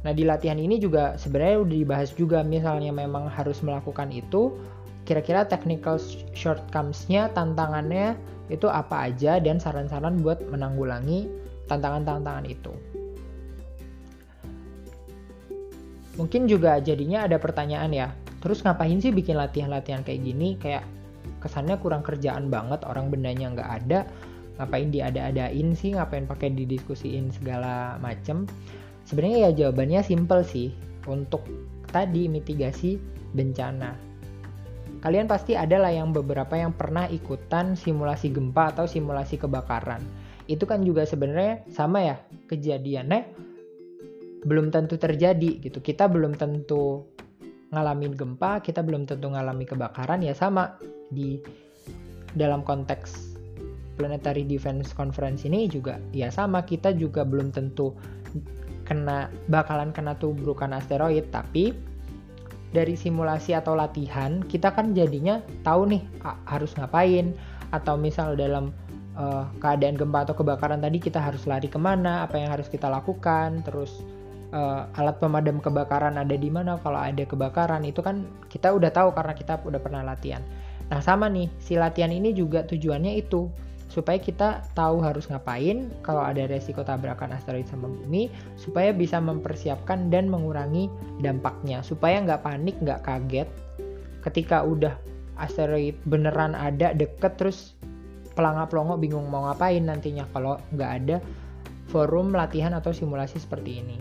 Nah, 0.00 0.16
di 0.16 0.24
latihan 0.24 0.56
ini 0.56 0.80
juga 0.80 1.20
sebenarnya 1.20 1.60
udah 1.60 1.76
dibahas 1.76 2.10
juga 2.16 2.40
misalnya 2.40 2.88
memang 2.88 3.28
harus 3.28 3.60
melakukan 3.60 4.08
itu, 4.08 4.56
kira-kira 5.04 5.44
technical 5.44 6.00
shortcomings-nya, 6.32 7.28
tantangannya 7.36 8.16
itu 8.48 8.64
apa 8.64 9.12
aja 9.12 9.36
dan 9.36 9.60
saran-saran 9.60 10.24
buat 10.24 10.40
menanggulangi 10.48 11.28
tantangan-tantangan 11.70 12.46
itu. 12.50 12.74
Mungkin 16.18 16.50
juga 16.50 16.82
jadinya 16.82 17.24
ada 17.24 17.38
pertanyaan 17.38 17.94
ya, 17.94 18.08
terus 18.42 18.60
ngapain 18.66 18.98
sih 18.98 19.14
bikin 19.14 19.38
latihan-latihan 19.38 20.02
kayak 20.02 20.20
gini? 20.26 20.58
Kayak 20.58 20.84
kesannya 21.38 21.78
kurang 21.78 22.02
kerjaan 22.02 22.50
banget, 22.50 22.82
orang 22.84 23.08
bendanya 23.08 23.54
nggak 23.54 23.70
ada, 23.86 24.04
ngapain 24.58 24.90
diada-adain 24.90 25.72
sih, 25.72 25.94
ngapain 25.94 26.26
pakai 26.26 26.52
didiskusiin 26.52 27.30
segala 27.32 27.96
macem. 28.02 28.44
Sebenarnya 29.08 29.48
ya 29.48 29.50
jawabannya 29.64 30.02
simple 30.04 30.42
sih, 30.44 30.74
untuk 31.08 31.46
tadi 31.88 32.28
mitigasi 32.28 33.00
bencana 33.32 34.10
kalian 35.00 35.26
pasti 35.26 35.56
ada 35.56 35.80
lah 35.80 35.92
yang 35.92 36.12
beberapa 36.12 36.52
yang 36.60 36.76
pernah 36.76 37.08
ikutan 37.08 37.72
simulasi 37.72 38.28
gempa 38.30 38.76
atau 38.76 38.84
simulasi 38.84 39.40
kebakaran. 39.40 40.04
Itu 40.50 40.66
kan 40.66 40.82
juga 40.82 41.06
sebenarnya 41.06 41.62
sama 41.70 42.02
ya 42.02 42.16
kejadiannya. 42.50 43.22
Belum 44.42 44.74
tentu 44.74 44.98
terjadi 44.98 45.62
gitu. 45.62 45.78
Kita 45.78 46.10
belum 46.10 46.34
tentu 46.34 47.06
ngalamin 47.70 48.18
gempa, 48.18 48.58
kita 48.58 48.82
belum 48.82 49.06
tentu 49.06 49.30
ngalami 49.30 49.62
kebakaran 49.62 50.26
ya 50.26 50.34
sama. 50.34 50.74
Di 51.14 51.38
dalam 52.34 52.66
konteks 52.66 53.38
Planetary 53.94 54.42
Defense 54.42 54.90
Conference 54.90 55.46
ini 55.46 55.70
juga 55.70 56.02
ya 56.10 56.34
sama. 56.34 56.66
Kita 56.66 56.90
juga 56.90 57.22
belum 57.22 57.54
tentu 57.54 57.94
kena 58.82 59.30
bakalan 59.46 59.94
kena 59.94 60.18
tubrukan 60.18 60.74
asteroid. 60.74 61.30
Tapi 61.30 61.70
dari 62.74 62.98
simulasi 62.98 63.54
atau 63.54 63.78
latihan 63.78 64.42
kita 64.46 64.74
kan 64.74 64.98
jadinya 64.98 65.38
tahu 65.62 65.94
nih 65.94 66.02
harus 66.50 66.74
ngapain. 66.74 67.38
Atau 67.70 67.94
misal 67.94 68.34
dalam 68.34 68.74
uh, 69.16 69.46
keadaan 69.58 69.96
gempa 69.98 70.28
atau 70.28 70.34
kebakaran 70.36 70.82
tadi 70.82 70.98
kita 71.00 71.18
harus 71.18 71.46
lari 71.48 71.66
ke 71.66 71.78
mana 71.80 72.26
apa 72.26 72.38
yang 72.38 72.50
harus 72.52 72.68
kita 72.68 72.86
lakukan 72.86 73.62
terus 73.66 74.02
uh, 74.54 74.86
alat 74.98 75.16
pemadam 75.18 75.58
kebakaran 75.58 76.18
ada 76.18 76.34
di 76.34 76.50
mana 76.50 76.78
kalau 76.82 76.98
ada 76.98 77.22
kebakaran 77.24 77.82
itu 77.86 78.02
kan 78.02 78.26
kita 78.50 78.70
udah 78.70 78.90
tahu 78.92 79.14
karena 79.14 79.34
kita 79.34 79.58
udah 79.62 79.80
pernah 79.80 80.02
latihan. 80.04 80.42
Nah 80.90 80.98
sama 80.98 81.30
nih 81.30 81.46
si 81.62 81.78
latihan 81.78 82.10
ini 82.10 82.34
juga 82.34 82.66
tujuannya 82.66 83.14
itu 83.18 83.46
supaya 83.90 84.22
kita 84.22 84.62
tahu 84.78 85.02
harus 85.02 85.26
ngapain 85.26 85.90
kalau 86.06 86.22
ada 86.22 86.46
resiko 86.46 86.86
tabrakan 86.86 87.34
asteroid 87.34 87.66
sama 87.66 87.90
bumi 87.90 88.30
supaya 88.54 88.94
bisa 88.94 89.18
mempersiapkan 89.18 90.10
dan 90.10 90.30
mengurangi 90.30 90.86
dampaknya. 91.22 91.82
Supaya 91.82 92.22
nggak 92.22 92.42
panik 92.46 92.78
nggak 92.78 93.02
kaget 93.02 93.48
ketika 94.26 94.62
udah 94.62 94.94
asteroid 95.40 95.96
beneran 96.06 96.52
ada 96.52 96.92
deket 96.92 97.40
terus 97.40 97.74
pelangap 98.40 98.72
pelongo 98.72 98.96
bingung 98.96 99.28
mau 99.28 99.44
ngapain 99.44 99.84
nantinya 99.84 100.24
kalau 100.32 100.56
nggak 100.72 100.90
ada 101.04 101.16
forum 101.92 102.32
latihan 102.32 102.72
atau 102.72 102.96
simulasi 102.96 103.36
seperti 103.36 103.84
ini. 103.84 103.98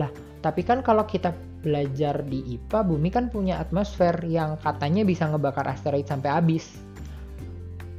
Lah 0.00 0.08
tapi 0.40 0.64
kan 0.64 0.80
kalau 0.80 1.04
kita 1.04 1.36
belajar 1.60 2.24
di 2.24 2.56
IPA 2.56 2.80
bumi 2.88 3.08
kan 3.12 3.28
punya 3.28 3.60
atmosfer 3.60 4.16
yang 4.24 4.56
katanya 4.64 5.04
bisa 5.04 5.28
ngebakar 5.28 5.68
asteroid 5.68 6.08
sampai 6.08 6.32
habis. 6.32 6.72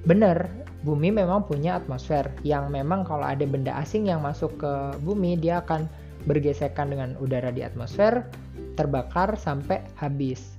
Benar 0.10 0.50
bumi 0.82 1.14
memang 1.14 1.46
punya 1.46 1.78
atmosfer 1.78 2.30
yang 2.42 2.74
memang 2.74 3.06
kalau 3.06 3.26
ada 3.26 3.46
benda 3.46 3.78
asing 3.78 4.10
yang 4.10 4.26
masuk 4.26 4.58
ke 4.58 4.74
bumi 5.06 5.38
dia 5.38 5.62
akan 5.62 5.86
bergesekan 6.26 6.90
dengan 6.90 7.14
udara 7.22 7.54
di 7.54 7.62
atmosfer 7.62 8.26
terbakar 8.78 9.38
sampai 9.38 9.82
habis 9.98 10.58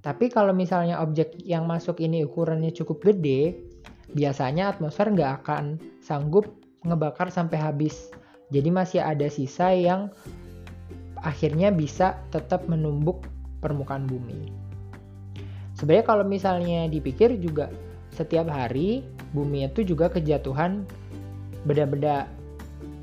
tapi 0.00 0.32
kalau 0.32 0.56
misalnya 0.56 1.00
objek 1.04 1.36
yang 1.44 1.68
masuk 1.68 2.00
ini 2.00 2.24
ukurannya 2.24 2.72
cukup 2.72 3.04
gede 3.04 3.60
biasanya 4.16 4.72
atmosfer 4.72 5.12
nggak 5.12 5.44
akan 5.44 5.78
sanggup 6.00 6.48
ngebakar 6.84 7.28
sampai 7.28 7.60
habis 7.60 8.10
jadi 8.50 8.68
masih 8.72 9.00
ada 9.04 9.28
sisa 9.28 9.70
yang 9.76 10.10
akhirnya 11.20 11.68
bisa 11.70 12.16
tetap 12.32 12.64
menumbuk 12.66 13.28
permukaan 13.60 14.08
bumi 14.08 14.50
sebenarnya 15.76 16.06
kalau 16.08 16.24
misalnya 16.24 16.88
dipikir 16.88 17.36
juga 17.36 17.68
setiap 18.10 18.50
hari 18.50 19.06
bumi 19.30 19.70
itu 19.70 19.86
juga 19.86 20.10
kejatuhan 20.10 20.82
benda-benda 21.64 22.26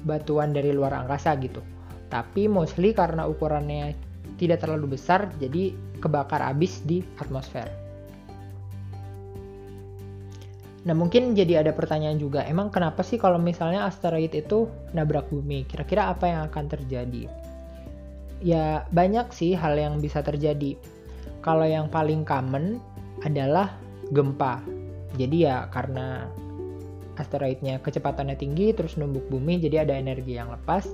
batuan 0.04 0.56
dari 0.56 0.72
luar 0.72 0.96
angkasa 0.96 1.36
gitu. 1.40 1.64
Tapi 2.08 2.48
mostly 2.48 2.96
karena 2.96 3.28
ukurannya 3.28 3.96
tidak 4.38 4.64
terlalu 4.64 4.98
besar 4.98 5.30
jadi 5.42 5.74
kebakar 6.02 6.42
habis 6.42 6.82
di 6.86 7.02
atmosfer. 7.18 7.68
Nah 10.88 10.96
mungkin 10.96 11.36
jadi 11.36 11.60
ada 11.66 11.76
pertanyaan 11.76 12.16
juga, 12.16 12.48
emang 12.48 12.72
kenapa 12.72 13.04
sih 13.04 13.20
kalau 13.20 13.36
misalnya 13.36 13.84
asteroid 13.84 14.32
itu 14.32 14.72
nabrak 14.96 15.28
bumi? 15.28 15.68
Kira-kira 15.68 16.08
apa 16.08 16.32
yang 16.32 16.42
akan 16.48 16.66
terjadi? 16.72 17.28
Ya 18.40 18.88
banyak 18.96 19.34
sih 19.36 19.52
hal 19.58 19.76
yang 19.76 20.00
bisa 20.00 20.24
terjadi. 20.24 20.80
Kalau 21.44 21.68
yang 21.68 21.92
paling 21.92 22.24
common 22.24 22.80
adalah 23.26 23.76
gempa. 24.16 24.64
Jadi 25.20 25.44
ya 25.44 25.68
karena 25.74 26.30
asteroidnya 27.18 27.82
kecepatannya 27.82 28.38
tinggi 28.38 28.72
terus 28.72 28.96
numbuk 28.96 29.26
bumi 29.28 29.58
jadi 29.58 29.84
ada 29.84 29.98
energi 29.98 30.38
yang 30.38 30.54
lepas 30.54 30.86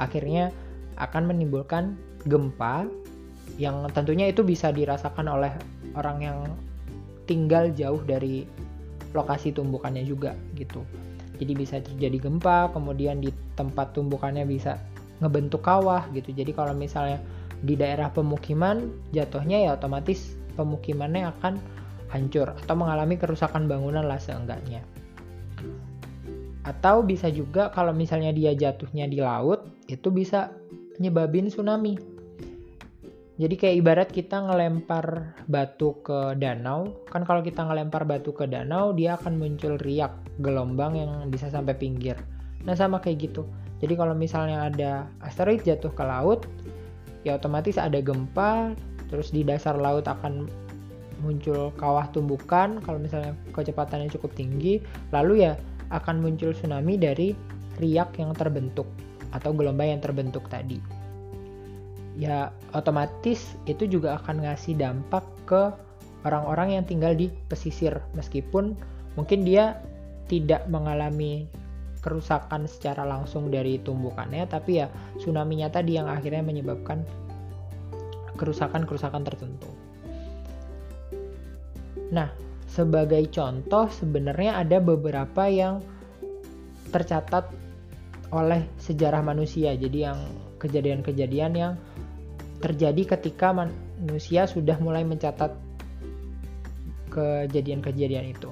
akhirnya 0.00 0.50
akan 0.96 1.28
menimbulkan 1.28 1.96
gempa 2.24 2.88
yang 3.56 3.88
tentunya 3.92 4.28
itu 4.28 4.44
bisa 4.44 4.68
dirasakan 4.74 5.30
oleh 5.30 5.52
orang 5.96 6.18
yang 6.20 6.38
tinggal 7.24 7.72
jauh 7.72 8.00
dari 8.04 8.44
lokasi 9.16 9.54
tumbukannya 9.54 10.04
juga 10.04 10.36
gitu. 10.58 10.84
Jadi 11.36 11.52
bisa 11.52 11.76
terjadi 11.80 12.16
gempa, 12.28 12.72
kemudian 12.72 13.20
di 13.20 13.32
tempat 13.56 13.92
tumbukannya 13.92 14.44
bisa 14.48 14.80
ngebentuk 15.20 15.64
kawah 15.64 16.04
gitu. 16.12 16.32
Jadi 16.32 16.52
kalau 16.52 16.72
misalnya 16.76 17.20
di 17.64 17.72
daerah 17.76 18.12
pemukiman 18.12 18.92
jatuhnya 19.16 19.64
ya 19.64 19.70
otomatis 19.76 20.36
pemukimannya 20.56 21.28
akan 21.36 21.56
hancur 22.12 22.52
atau 22.52 22.74
mengalami 22.76 23.16
kerusakan 23.16 23.68
bangunan 23.68 24.04
lah 24.04 24.20
seenggaknya. 24.20 24.84
Atau 26.66 27.06
bisa 27.06 27.30
juga 27.30 27.70
kalau 27.70 27.94
misalnya 27.94 28.34
dia 28.34 28.50
jatuhnya 28.52 29.06
di 29.06 29.22
laut, 29.22 29.70
itu 29.86 30.10
bisa 30.10 30.50
nyebabin 30.98 31.48
tsunami. 31.48 31.98
Jadi 33.36 33.54
kayak 33.60 33.76
ibarat 33.84 34.08
kita 34.08 34.48
ngelempar 34.48 35.36
batu 35.44 36.00
ke 36.00 36.32
danau, 36.40 37.04
kan 37.12 37.20
kalau 37.28 37.44
kita 37.44 37.68
ngelempar 37.68 38.08
batu 38.08 38.32
ke 38.32 38.48
danau, 38.48 38.96
dia 38.96 39.20
akan 39.20 39.36
muncul 39.36 39.76
riak 39.76 40.16
gelombang 40.40 40.96
yang 40.96 41.10
bisa 41.28 41.52
sampai 41.52 41.76
pinggir. 41.76 42.16
Nah 42.64 42.72
sama 42.72 42.96
kayak 42.96 43.28
gitu. 43.28 43.44
Jadi 43.84 43.92
kalau 43.92 44.16
misalnya 44.16 44.72
ada 44.72 45.04
asteroid 45.20 45.60
jatuh 45.68 45.92
ke 45.92 46.00
laut, 46.00 46.48
ya 47.28 47.36
otomatis 47.36 47.76
ada 47.76 48.00
gempa, 48.00 48.72
terus 49.12 49.28
di 49.28 49.44
dasar 49.44 49.76
laut 49.76 50.08
akan 50.08 50.48
muncul 51.20 51.72
kawah 51.80 52.08
tumbukan 52.12 52.80
kalau 52.84 53.00
misalnya 53.00 53.32
kecepatannya 53.56 54.12
cukup 54.12 54.36
tinggi 54.36 54.84
lalu 55.16 55.48
ya 55.48 55.56
akan 55.88 56.20
muncul 56.20 56.52
tsunami 56.52 57.00
dari 57.00 57.32
riak 57.80 58.20
yang 58.20 58.36
terbentuk 58.36 58.88
atau 59.32 59.52
gelombang 59.52 59.96
yang 59.96 60.02
terbentuk 60.02 60.44
tadi 60.52 60.80
ya 62.16 62.50
otomatis 62.72 63.54
itu 63.68 63.84
juga 63.84 64.16
akan 64.20 64.48
ngasih 64.48 64.76
dampak 64.80 65.24
ke 65.44 65.72
orang-orang 66.24 66.80
yang 66.80 66.84
tinggal 66.88 67.12
di 67.12 67.28
pesisir 67.52 68.00
meskipun 68.16 68.74
mungkin 69.14 69.44
dia 69.44 69.78
tidak 70.26 70.66
mengalami 70.66 71.46
kerusakan 72.00 72.66
secara 72.66 73.04
langsung 73.04 73.52
dari 73.52 73.78
tumbukannya 73.78 74.48
tapi 74.48 74.82
ya 74.82 74.86
tsunami-nya 75.20 75.68
tadi 75.70 76.00
yang 76.00 76.08
akhirnya 76.08 76.42
menyebabkan 76.42 77.04
kerusakan-kerusakan 78.36 79.24
tertentu. 79.24 79.70
Nah, 82.12 82.30
sebagai 82.70 83.26
contoh 83.32 83.90
sebenarnya 83.90 84.62
ada 84.62 84.78
beberapa 84.78 85.48
yang 85.48 85.82
tercatat 86.92 87.50
oleh 88.30 88.68
sejarah 88.78 89.24
manusia. 89.24 89.74
Jadi 89.74 90.06
yang 90.06 90.20
kejadian-kejadian 90.62 91.52
yang 91.56 91.72
terjadi 92.60 93.16
ketika 93.16 93.52
manusia 93.52 94.48
sudah 94.48 94.76
mulai 94.80 95.04
mencatat 95.04 95.52
kejadian-kejadian 97.12 98.32
itu. 98.32 98.50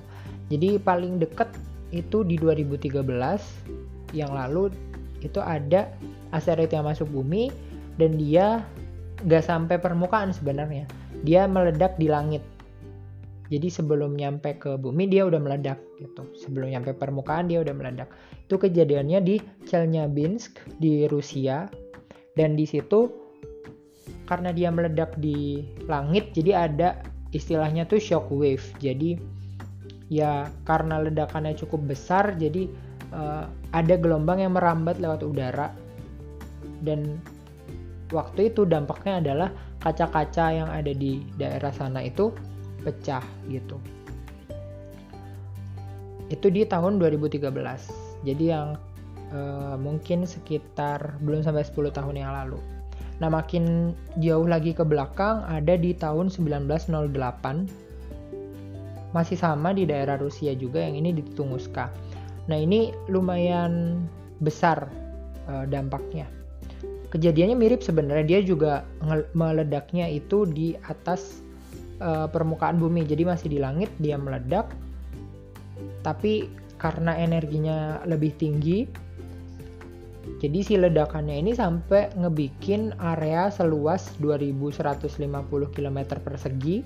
Jadi 0.52 0.76
paling 0.80 1.20
dekat 1.20 1.48
itu 1.94 2.24
di 2.24 2.36
2013 2.40 3.00
yang 4.12 4.30
lalu 4.32 4.72
itu 5.24 5.40
ada 5.40 5.88
asteroid 6.36 6.68
yang 6.68 6.84
masuk 6.84 7.08
bumi 7.08 7.48
dan 7.96 8.16
dia 8.20 8.60
gak 9.24 9.44
sampai 9.44 9.80
permukaan 9.80 10.32
sebenarnya. 10.32 10.84
Dia 11.24 11.48
meledak 11.48 11.96
di 11.96 12.10
langit 12.10 12.44
jadi 13.52 13.68
sebelum 13.68 14.16
nyampe 14.16 14.56
ke 14.56 14.80
bumi 14.80 15.04
dia 15.04 15.28
udah 15.28 15.36
meledak 15.36 15.76
gitu. 16.00 16.24
Sebelum 16.32 16.72
nyampe 16.72 16.96
permukaan 16.96 17.46
dia 17.46 17.60
udah 17.60 17.76
meledak. 17.76 18.08
Itu 18.48 18.56
kejadiannya 18.56 19.20
di 19.20 19.36
Chelyabinsk 19.68 20.80
di 20.80 21.04
Rusia 21.04 21.68
dan 22.34 22.56
di 22.56 22.64
situ 22.64 23.12
karena 24.24 24.50
dia 24.50 24.72
meledak 24.72 25.16
di 25.20 25.64
langit 25.84 26.32
jadi 26.32 26.68
ada 26.68 26.88
istilahnya 27.34 27.84
tuh 27.84 27.98
shock 27.98 28.30
wave. 28.30 28.64
Jadi 28.78 29.18
ya 30.12 30.48
karena 30.64 31.02
ledakannya 31.02 31.56
cukup 31.58 31.90
besar 31.90 32.36
jadi 32.38 32.70
uh, 33.10 33.50
ada 33.74 33.94
gelombang 33.98 34.40
yang 34.44 34.54
merambat 34.54 35.00
lewat 35.00 35.24
udara 35.26 35.72
dan 36.84 37.18
waktu 38.12 38.52
itu 38.52 38.68
dampaknya 38.68 39.18
adalah 39.20 39.48
kaca-kaca 39.82 40.46
yang 40.54 40.68
ada 40.70 40.92
di 40.92 41.24
daerah 41.36 41.72
sana 41.74 42.04
itu 42.04 42.30
pecah 42.84 43.24
gitu. 43.48 43.80
Itu 46.32 46.48
di 46.48 46.64
tahun 46.64 47.00
2013. 47.00 47.42
Jadi 48.24 48.44
yang 48.48 48.76
uh, 49.32 49.76
mungkin 49.76 50.24
sekitar 50.24 51.20
belum 51.20 51.44
sampai 51.44 51.64
10 51.64 51.92
tahun 51.92 52.16
yang 52.16 52.32
lalu. 52.32 52.60
Nah, 53.22 53.30
makin 53.30 53.94
jauh 54.18 54.46
lagi 54.46 54.74
ke 54.74 54.82
belakang 54.82 55.46
ada 55.46 55.78
di 55.78 55.94
tahun 55.94 56.30
1908 56.30 57.14
masih 59.14 59.38
sama 59.38 59.70
di 59.70 59.86
daerah 59.86 60.18
Rusia 60.18 60.50
juga 60.58 60.82
yang 60.82 60.98
ini 60.98 61.14
di 61.14 61.22
Tunguska. 61.38 61.86
Nah, 62.50 62.58
ini 62.58 62.90
lumayan 63.06 64.02
besar 64.42 64.90
uh, 65.46 65.62
dampaknya. 65.70 66.26
Kejadiannya 67.14 67.54
mirip 67.54 67.78
sebenarnya 67.78 68.26
dia 68.26 68.40
juga 68.42 68.82
meledaknya 69.38 70.10
itu 70.10 70.42
di 70.50 70.74
atas 70.90 71.44
uh, 72.02 72.26
permukaan 72.26 72.80
bumi 72.80 73.06
jadi 73.06 73.22
masih 73.22 73.52
di 73.52 73.58
langit 73.62 73.90
dia 74.02 74.18
meledak 74.18 74.72
tapi 76.02 76.48
karena 76.80 77.16
energinya 77.16 78.02
lebih 78.04 78.34
tinggi 78.36 78.86
jadi 80.40 80.58
si 80.60 80.74
ledakannya 80.76 81.40
ini 81.40 81.52
sampai 81.56 82.12
ngebikin 82.16 82.96
area 83.00 83.48
seluas 83.48 84.12
2150 84.20 85.20
km 85.72 85.98
persegi. 86.20 86.84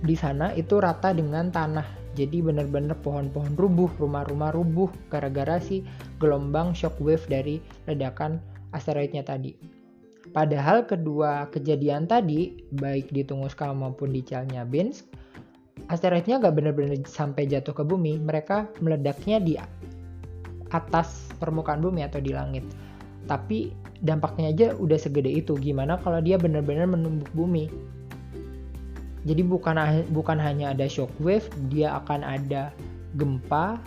Di 0.00 0.16
sana 0.16 0.52
itu 0.56 0.80
rata 0.80 1.12
dengan 1.12 1.48
tanah. 1.48 1.84
Jadi 2.16 2.40
benar-benar 2.40 2.96
pohon-pohon 3.04 3.52
rubuh, 3.60 3.92
rumah-rumah 4.00 4.48
rubuh 4.56 4.88
gara-gara 5.12 5.60
si 5.60 5.84
gelombang 6.16 6.72
shockwave 6.72 7.24
dari 7.28 7.60
ledakan 7.84 8.40
asteroidnya 8.72 9.20
tadi. 9.20 9.52
Padahal 10.32 10.88
kedua 10.88 11.52
kejadian 11.52 12.08
tadi, 12.08 12.64
baik 12.72 13.12
di 13.12 13.22
Tunguska 13.28 13.68
maupun 13.76 14.16
di 14.16 14.24
Chelyabinsk, 14.24 15.04
asteroidnya 15.92 16.40
nggak 16.40 16.54
benar-benar 16.56 17.04
sampai 17.04 17.44
jatuh 17.44 17.76
ke 17.76 17.84
bumi, 17.84 18.16
mereka 18.16 18.64
meledaknya 18.80 19.36
di 19.36 19.60
atas 20.74 21.30
permukaan 21.38 21.82
bumi 21.82 22.06
atau 22.06 22.18
di 22.18 22.34
langit. 22.34 22.64
Tapi 23.26 23.74
dampaknya 24.02 24.50
aja 24.54 24.66
udah 24.78 24.98
segede 24.98 25.30
itu. 25.30 25.58
Gimana 25.58 25.98
kalau 26.00 26.22
dia 26.22 26.38
benar-benar 26.38 26.86
menumbuk 26.86 27.30
bumi? 27.34 27.66
Jadi 29.26 29.42
bukan 29.42 29.74
bukan 30.14 30.38
hanya 30.38 30.70
ada 30.70 30.86
shockwave, 30.86 31.50
dia 31.66 31.98
akan 31.98 32.22
ada 32.22 32.70
gempa, 33.18 33.82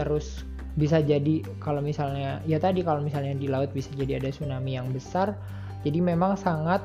terus 0.00 0.48
bisa 0.80 1.04
jadi 1.04 1.44
kalau 1.60 1.84
misalnya 1.84 2.40
ya 2.48 2.56
tadi 2.56 2.80
kalau 2.80 3.04
misalnya 3.04 3.36
di 3.36 3.50
laut 3.50 3.68
bisa 3.74 3.90
jadi 3.98 4.22
ada 4.22 4.30
tsunami 4.30 4.78
yang 4.78 4.94
besar 4.94 5.34
jadi 5.82 5.98
memang 5.98 6.38
sangat 6.38 6.78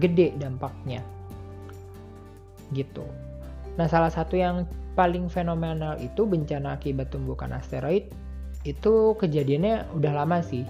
gede 0.00 0.32
dampaknya 0.40 1.04
gitu 2.72 3.04
Nah, 3.76 3.86
salah 3.86 4.08
satu 4.08 4.34
yang 4.40 4.64
paling 4.96 5.28
fenomenal 5.28 6.00
itu 6.00 6.24
bencana 6.24 6.80
akibat 6.80 7.12
tumbukan 7.12 7.52
asteroid 7.52 8.08
itu 8.66 9.14
kejadiannya 9.20 9.94
udah 9.94 10.12
lama 10.24 10.42
sih. 10.42 10.66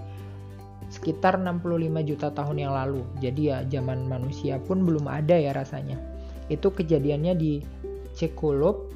Sekitar 0.92 1.40
65 1.40 2.04
juta 2.04 2.28
tahun 2.30 2.62
yang 2.62 2.74
lalu. 2.76 3.02
Jadi 3.18 3.50
ya 3.50 3.64
zaman 3.66 4.06
manusia 4.06 4.60
pun 4.60 4.84
belum 4.84 5.08
ada 5.08 5.34
ya 5.34 5.56
rasanya. 5.56 5.96
Itu 6.52 6.70
kejadiannya 6.70 7.34
di 7.34 7.64
Chicxulub. 8.14 8.92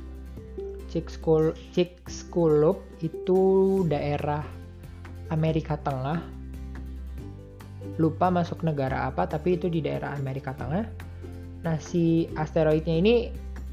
Chicxulub 0.93 2.79
itu 3.01 3.41
daerah 3.89 4.45
Amerika 5.33 5.81
Tengah. 5.81 6.21
Lupa 7.99 8.31
masuk 8.31 8.63
negara 8.63 9.09
apa, 9.09 9.27
tapi 9.27 9.59
itu 9.59 9.67
di 9.67 9.83
daerah 9.83 10.15
Amerika 10.15 10.55
Tengah. 10.55 10.85
Nah, 11.61 11.77
si 11.83 12.31
asteroidnya 12.39 12.97
ini 12.97 13.15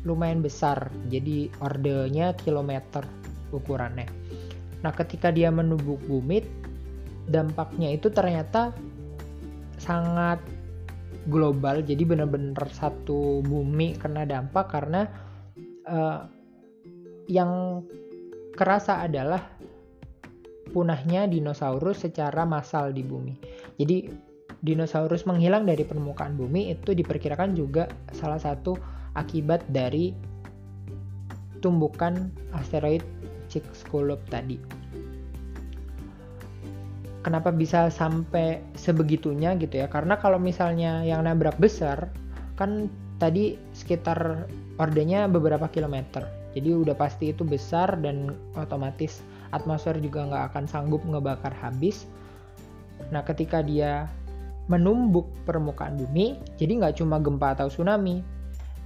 lumayan 0.08 0.40
besar, 0.40 0.88
jadi 1.12 1.52
ordenya 1.60 2.32
kilometer 2.40 3.04
ukurannya. 3.52 4.08
Nah, 4.82 4.96
ketika 4.96 5.30
dia 5.36 5.52
menubuk 5.52 6.00
bumi, 6.08 6.48
dampaknya 7.28 7.92
itu 7.92 8.08
ternyata 8.08 8.72
sangat 9.76 10.40
global, 11.28 11.84
jadi 11.84 12.08
benar-benar 12.08 12.72
satu 12.72 13.44
bumi 13.44 14.00
kena 14.00 14.24
dampak 14.24 14.72
karena 14.72 15.12
uh, 15.84 16.24
yang 17.28 17.84
kerasa 18.56 19.04
adalah 19.04 19.44
punahnya 20.72 21.28
dinosaurus 21.28 22.08
secara 22.08 22.48
massal 22.48 22.96
di 22.96 23.04
bumi. 23.04 23.36
Jadi 23.76 24.08
dinosaurus 24.58 25.30
menghilang 25.30 25.70
dari 25.70 25.86
permukaan 25.86 26.34
bumi 26.34 26.74
itu 26.74 26.98
diperkirakan 26.98 27.54
juga 27.54 27.86
salah 28.16 28.42
satu 28.42 28.97
akibat 29.18 29.66
dari 29.74 30.14
tumbukan 31.60 32.30
asteroid 32.54 33.02
Chicxulub 33.50 34.22
tadi. 34.30 34.62
Kenapa 37.26 37.52
bisa 37.52 37.92
sampai 37.92 38.64
sebegitunya 38.78 39.52
gitu 39.60 39.84
ya? 39.84 39.92
Karena 39.92 40.16
kalau 40.16 40.40
misalnya 40.40 41.04
yang 41.04 41.28
nabrak 41.28 41.60
besar, 41.60 42.08
kan 42.56 42.88
tadi 43.20 43.60
sekitar 43.76 44.48
ordenya 44.80 45.28
beberapa 45.28 45.68
kilometer. 45.68 46.24
Jadi 46.56 46.70
udah 46.72 46.96
pasti 46.96 47.36
itu 47.36 47.44
besar 47.44 48.00
dan 48.00 48.32
otomatis 48.56 49.20
atmosfer 49.52 50.00
juga 50.00 50.24
nggak 50.26 50.44
akan 50.54 50.66
sanggup 50.72 51.04
ngebakar 51.04 51.52
habis. 51.52 52.08
Nah 53.12 53.22
ketika 53.28 53.60
dia 53.60 54.08
menumbuk 54.72 55.28
permukaan 55.44 56.00
bumi, 56.00 56.40
jadi 56.56 56.80
nggak 56.80 57.00
cuma 57.00 57.20
gempa 57.20 57.60
atau 57.60 57.68
tsunami, 57.68 58.24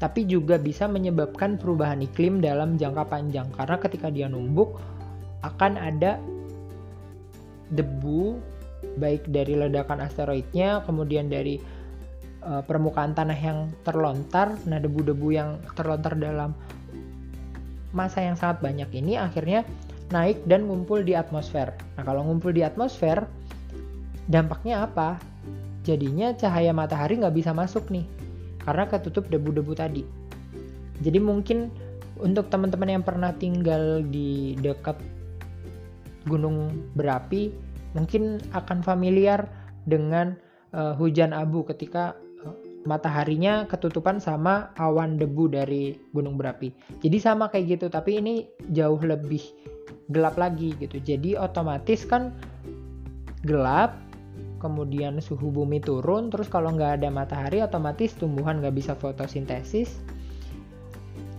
tapi 0.02 0.26
juga 0.26 0.58
bisa 0.58 0.90
menyebabkan 0.90 1.62
perubahan 1.62 2.02
iklim 2.02 2.42
dalam 2.42 2.74
jangka 2.74 3.06
panjang. 3.06 3.46
Karena 3.54 3.78
ketika 3.78 4.10
dia 4.10 4.26
numbuk 4.26 4.82
akan 5.46 5.78
ada 5.78 6.18
debu 7.70 8.42
baik 8.98 9.30
dari 9.30 9.54
ledakan 9.54 10.02
asteroidnya 10.02 10.82
kemudian 10.90 11.30
dari 11.30 11.62
uh, 12.42 12.66
permukaan 12.66 13.14
tanah 13.14 13.38
yang 13.38 13.70
terlontar. 13.86 14.58
Nah 14.66 14.82
debu-debu 14.82 15.28
yang 15.30 15.62
terlontar 15.78 16.18
dalam 16.18 16.58
masa 17.94 18.26
yang 18.26 18.34
sangat 18.34 18.58
banyak 18.58 18.90
ini 18.98 19.22
akhirnya 19.22 19.62
naik 20.10 20.42
dan 20.50 20.66
ngumpul 20.66 21.06
di 21.06 21.14
atmosfer. 21.14 21.78
Nah 21.94 22.02
kalau 22.02 22.26
ngumpul 22.26 22.50
di 22.50 22.66
atmosfer 22.66 23.22
dampaknya 24.26 24.82
apa? 24.82 25.22
Jadinya 25.86 26.34
cahaya 26.34 26.74
matahari 26.74 27.22
nggak 27.22 27.38
bisa 27.38 27.54
masuk 27.54 27.86
nih 27.94 28.21
karena 28.66 28.86
ketutup 28.90 29.28
debu-debu 29.28 29.74
tadi. 29.74 30.04
Jadi 31.02 31.18
mungkin 31.18 31.74
untuk 32.22 32.54
teman-teman 32.54 33.02
yang 33.02 33.04
pernah 33.06 33.34
tinggal 33.34 34.06
di 34.06 34.54
dekat 34.62 35.02
gunung 36.30 36.70
berapi 36.94 37.50
mungkin 37.98 38.38
akan 38.54 38.86
familiar 38.86 39.50
dengan 39.90 40.38
uh, 40.72 40.94
hujan 40.94 41.34
abu 41.34 41.66
ketika 41.66 42.14
uh, 42.46 42.54
mataharinya 42.86 43.66
ketutupan 43.66 44.22
sama 44.22 44.70
awan 44.78 45.18
debu 45.18 45.50
dari 45.50 45.98
gunung 46.14 46.38
berapi. 46.38 46.70
Jadi 47.02 47.18
sama 47.18 47.50
kayak 47.50 47.78
gitu, 47.78 47.86
tapi 47.90 48.22
ini 48.22 48.46
jauh 48.70 49.02
lebih 49.02 49.42
gelap 50.14 50.38
lagi 50.38 50.78
gitu. 50.78 51.02
Jadi 51.02 51.34
otomatis 51.36 52.06
kan 52.06 52.32
gelap 53.42 53.98
kemudian 54.62 55.18
suhu 55.18 55.50
bumi 55.50 55.82
turun, 55.82 56.30
terus 56.30 56.46
kalau 56.46 56.70
nggak 56.78 57.02
ada 57.02 57.10
matahari 57.10 57.66
otomatis 57.66 58.14
tumbuhan 58.14 58.62
nggak 58.62 58.78
bisa 58.78 58.94
fotosintesis. 58.94 59.98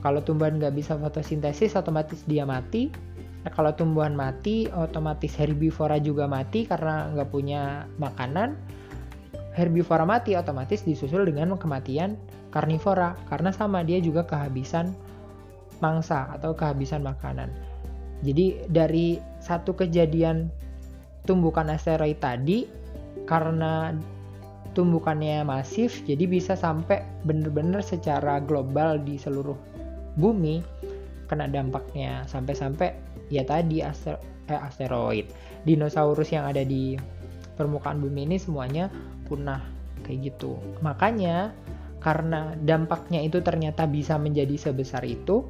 Kalau 0.02 0.18
tumbuhan 0.26 0.58
nggak 0.58 0.74
bisa 0.74 0.98
fotosintesis 0.98 1.78
otomatis 1.78 2.26
dia 2.26 2.42
mati. 2.42 2.90
Nah, 3.46 3.50
kalau 3.54 3.70
tumbuhan 3.74 4.18
mati 4.18 4.66
otomatis 4.74 5.38
herbivora 5.38 6.02
juga 6.02 6.26
mati 6.26 6.66
karena 6.66 7.06
nggak 7.14 7.30
punya 7.30 7.86
makanan. 8.02 8.58
Herbivora 9.54 10.02
mati 10.02 10.34
otomatis 10.34 10.82
disusul 10.82 11.22
dengan 11.28 11.54
kematian 11.54 12.18
karnivora 12.50 13.14
karena 13.30 13.54
sama 13.54 13.86
dia 13.86 14.02
juga 14.02 14.26
kehabisan 14.26 14.90
mangsa 15.78 16.30
atau 16.34 16.54
kehabisan 16.54 17.02
makanan. 17.06 17.50
Jadi 18.22 18.70
dari 18.70 19.18
satu 19.42 19.74
kejadian 19.74 20.46
tumbukan 21.26 21.66
asteroid 21.70 22.18
tadi 22.22 22.81
karena 23.32 23.96
tumbukannya 24.76 25.40
masif 25.40 26.04
jadi 26.04 26.28
bisa 26.28 26.52
sampai 26.52 27.00
benar-benar 27.24 27.80
secara 27.80 28.44
global 28.44 29.00
di 29.00 29.16
seluruh 29.16 29.56
bumi 30.20 30.60
kena 31.32 31.48
dampaknya. 31.48 32.28
Sampai-sampai 32.28 32.92
ya 33.32 33.40
tadi 33.48 33.80
aster 33.80 34.20
eh, 34.52 34.60
asteroid. 34.60 35.32
Dinosaurus 35.64 36.28
yang 36.28 36.44
ada 36.44 36.60
di 36.60 37.00
permukaan 37.56 38.04
bumi 38.04 38.28
ini 38.28 38.36
semuanya 38.36 38.92
punah 39.24 39.64
kayak 40.04 40.28
gitu. 40.28 40.60
Makanya 40.84 41.56
karena 42.04 42.52
dampaknya 42.60 43.24
itu 43.24 43.40
ternyata 43.40 43.88
bisa 43.88 44.20
menjadi 44.20 44.58
sebesar 44.60 45.08
itu 45.08 45.48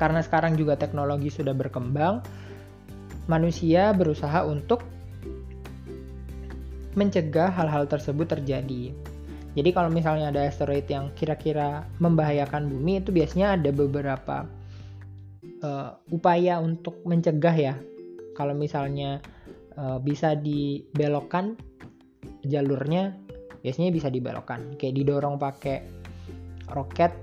karena 0.00 0.24
sekarang 0.24 0.58
juga 0.58 0.74
teknologi 0.74 1.30
sudah 1.30 1.52
berkembang 1.52 2.24
manusia 3.28 3.92
berusaha 3.92 4.42
untuk 4.48 4.95
mencegah 6.96 7.52
hal-hal 7.52 7.84
tersebut 7.86 8.26
terjadi. 8.26 8.96
Jadi 9.56 9.70
kalau 9.72 9.88
misalnya 9.88 10.28
ada 10.32 10.44
asteroid 10.44 10.84
yang 10.88 11.12
kira-kira 11.16 11.84
membahayakan 12.00 12.68
bumi 12.68 13.00
itu 13.00 13.08
biasanya 13.08 13.56
ada 13.56 13.72
beberapa 13.72 14.44
uh, 15.64 15.96
upaya 16.12 16.60
untuk 16.60 17.00
mencegah 17.08 17.56
ya. 17.56 17.74
Kalau 18.36 18.52
misalnya 18.52 19.24
uh, 19.80 19.96
bisa 19.96 20.36
dibelokkan 20.36 21.56
jalurnya, 22.44 23.16
biasanya 23.64 23.96
bisa 23.96 24.12
dibelokkan. 24.12 24.76
Kayak 24.76 25.00
didorong 25.00 25.40
pakai 25.40 25.88
roket 26.68 27.16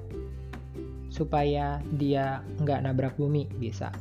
supaya 1.13 1.77
dia 2.01 2.41
nggak 2.65 2.89
nabrak 2.89 3.13
bumi 3.13 3.45
bisa. 3.62 3.93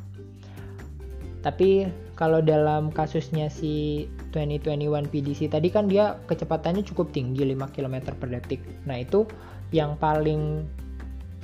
Tapi 1.45 1.85
kalau 2.17 2.41
dalam 2.41 2.89
kasusnya 2.89 3.51
si 3.51 4.07
2021 4.33 5.13
PDC 5.13 5.53
tadi 5.53 5.69
kan 5.69 5.85
dia 5.85 6.17
kecepatannya 6.25 6.81
cukup 6.81 7.13
tinggi 7.13 7.45
5 7.45 7.69
km 7.69 8.17
per 8.17 8.27
detik. 8.33 8.59
Nah 8.89 8.97
itu 8.97 9.29
yang 9.69 9.95
paling 10.01 10.65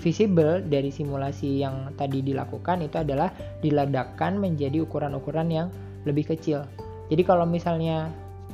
visible 0.01 0.63
dari 0.65 0.89
simulasi 0.89 1.61
yang 1.61 1.93
tadi 1.93 2.25
dilakukan 2.25 2.81
itu 2.81 2.97
adalah 2.97 3.29
diledakkan 3.61 4.39
menjadi 4.41 4.81
ukuran-ukuran 4.81 5.47
yang 5.51 5.67
lebih 6.07 6.33
kecil. 6.33 6.65
Jadi 7.11 7.21
kalau 7.21 7.43
misalnya 7.43 8.09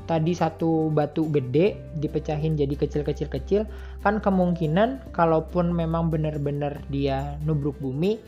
tadi 0.05 0.37
satu 0.37 0.93
batu 0.93 1.29
gede 1.33 1.77
dipecahin 1.97 2.53
jadi 2.57 2.73
kecil-kecil-kecil 2.77 3.65
kan 4.05 4.21
kemungkinan 4.21 5.01
kalaupun 5.13 5.73
memang 5.73 6.13
benar-benar 6.13 6.77
dia 6.93 7.37
nubruk 7.41 7.77
bumi 7.81 8.21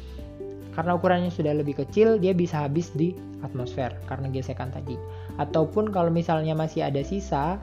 karena 0.77 0.93
ukurannya 0.93 1.33
sudah 1.33 1.57
lebih 1.57 1.81
kecil, 1.81 2.21
dia 2.21 2.37
bisa 2.37 2.61
habis 2.61 2.93
di 2.93 3.17
atmosfer 3.41 3.89
karena 4.05 4.29
gesekan 4.29 4.69
tadi. 4.69 4.93
Ataupun 5.41 5.89
kalau 5.89 6.13
misalnya 6.13 6.53
masih 6.53 6.85
ada 6.85 7.01
sisa 7.01 7.57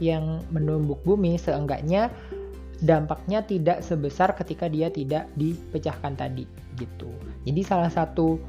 yang 0.00 0.40
menumbuk 0.48 0.96
bumi, 1.04 1.36
seenggaknya 1.36 2.08
dampaknya 2.80 3.44
tidak 3.44 3.84
sebesar 3.84 4.32
ketika 4.32 4.64
dia 4.64 4.88
tidak 4.88 5.28
dipecahkan 5.36 6.16
tadi 6.16 6.48
gitu. 6.80 7.12
Jadi 7.44 7.60
salah 7.60 7.92
satu 7.92 8.40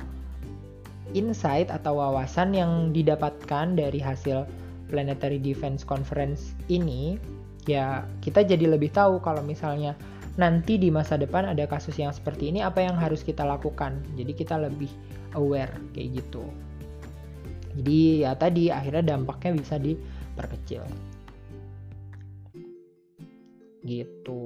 insight 1.11 1.67
atau 1.67 1.99
wawasan 1.99 2.55
yang 2.55 2.95
didapatkan 2.95 3.75
dari 3.75 3.99
hasil 3.99 4.47
Planetary 4.87 5.43
Defense 5.43 5.83
Conference 5.83 6.55
ini 6.71 7.19
ya 7.67 8.07
kita 8.23 8.47
jadi 8.47 8.79
lebih 8.79 8.95
tahu 8.95 9.19
kalau 9.19 9.43
misalnya 9.43 9.93
nanti 10.39 10.79
di 10.79 10.87
masa 10.87 11.19
depan 11.19 11.51
ada 11.51 11.67
kasus 11.67 11.99
yang 11.99 12.15
seperti 12.15 12.47
ini 12.47 12.63
apa 12.63 12.79
yang 12.79 12.95
harus 12.95 13.21
kita 13.27 13.43
lakukan? 13.43 13.99
Jadi 14.15 14.31
kita 14.31 14.55
lebih 14.55 14.87
aware 15.35 15.75
kayak 15.91 16.23
gitu. 16.23 16.47
Jadi 17.75 18.23
ya 18.23 18.31
tadi 18.39 18.71
akhirnya 18.71 19.13
dampaknya 19.19 19.59
bisa 19.59 19.75
diperkecil. 19.75 20.87
Gitu. 23.83 24.43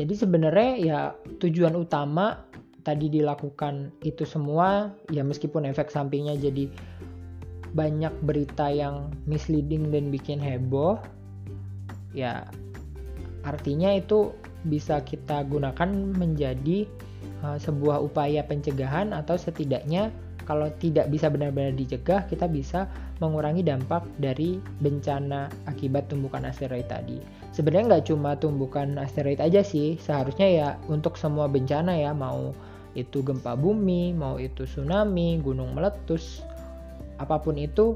Jadi 0.00 0.14
sebenarnya 0.16 0.70
ya 0.80 1.00
tujuan 1.36 1.76
utama 1.76 2.48
tadi 2.80 3.12
dilakukan 3.12 3.92
itu 4.00 4.24
semua 4.24 4.96
ya 5.12 5.20
meskipun 5.20 5.68
efek 5.68 5.92
sampingnya 5.92 6.40
jadi 6.40 6.72
banyak 7.76 8.14
berita 8.24 8.72
yang 8.72 9.12
misleading 9.28 9.92
dan 9.92 10.08
bikin 10.10 10.40
heboh 10.40 10.98
ya 12.16 12.48
artinya 13.44 13.92
itu 13.94 14.34
bisa 14.68 15.00
kita 15.00 15.44
gunakan 15.48 15.88
menjadi 16.16 16.84
uh, 17.40 17.56
sebuah 17.56 18.04
upaya 18.04 18.44
pencegahan 18.44 19.16
atau 19.16 19.40
setidaknya 19.40 20.12
kalau 20.44 20.66
tidak 20.82 21.06
bisa 21.14 21.30
benar-benar 21.30 21.78
dicegah 21.78 22.26
kita 22.26 22.50
bisa 22.50 22.90
mengurangi 23.22 23.62
dampak 23.62 24.02
dari 24.18 24.58
bencana 24.82 25.46
akibat 25.70 26.10
tumbukan 26.10 26.42
asteroid 26.42 26.90
tadi. 26.90 27.22
Sebenarnya 27.54 27.96
nggak 27.96 28.06
cuma 28.10 28.34
tumbukan 28.34 28.98
asteroid 28.98 29.38
aja 29.38 29.62
sih 29.62 29.94
seharusnya 30.00 30.48
ya 30.50 30.68
untuk 30.90 31.14
semua 31.14 31.46
bencana 31.46 31.94
ya 31.94 32.10
mau 32.10 32.50
itu 32.98 33.22
gempa 33.22 33.54
bumi 33.54 34.10
mau 34.10 34.42
itu 34.42 34.66
tsunami 34.66 35.38
gunung 35.38 35.78
meletus 35.78 36.42
apa 37.22 37.38
pun 37.38 37.54
itu 37.54 37.94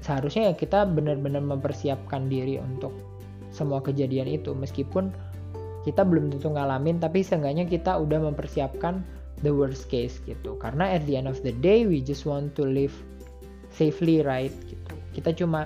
seharusnya 0.00 0.48
ya 0.48 0.54
kita 0.56 0.88
benar-benar 0.88 1.44
mempersiapkan 1.44 2.30
diri 2.30 2.56
untuk 2.62 2.94
semua 3.56 3.80
kejadian 3.80 4.28
itu. 4.28 4.52
Meskipun 4.52 5.08
kita 5.88 6.04
belum 6.04 6.34
tentu 6.34 6.52
ngalamin 6.52 7.00
tapi 7.00 7.24
seenggaknya 7.24 7.64
kita 7.64 7.96
udah 7.96 8.20
mempersiapkan 8.28 9.00
the 9.40 9.52
worst 9.54 9.88
case 9.88 10.20
gitu. 10.28 10.60
Karena 10.60 10.92
at 10.92 11.08
the 11.08 11.16
end 11.16 11.30
of 11.30 11.40
the 11.40 11.56
day 11.64 11.88
we 11.88 12.04
just 12.04 12.28
want 12.28 12.52
to 12.52 12.68
live 12.68 12.92
safely 13.72 14.20
right 14.20 14.52
gitu. 14.68 14.94
Kita 15.16 15.32
cuma 15.32 15.64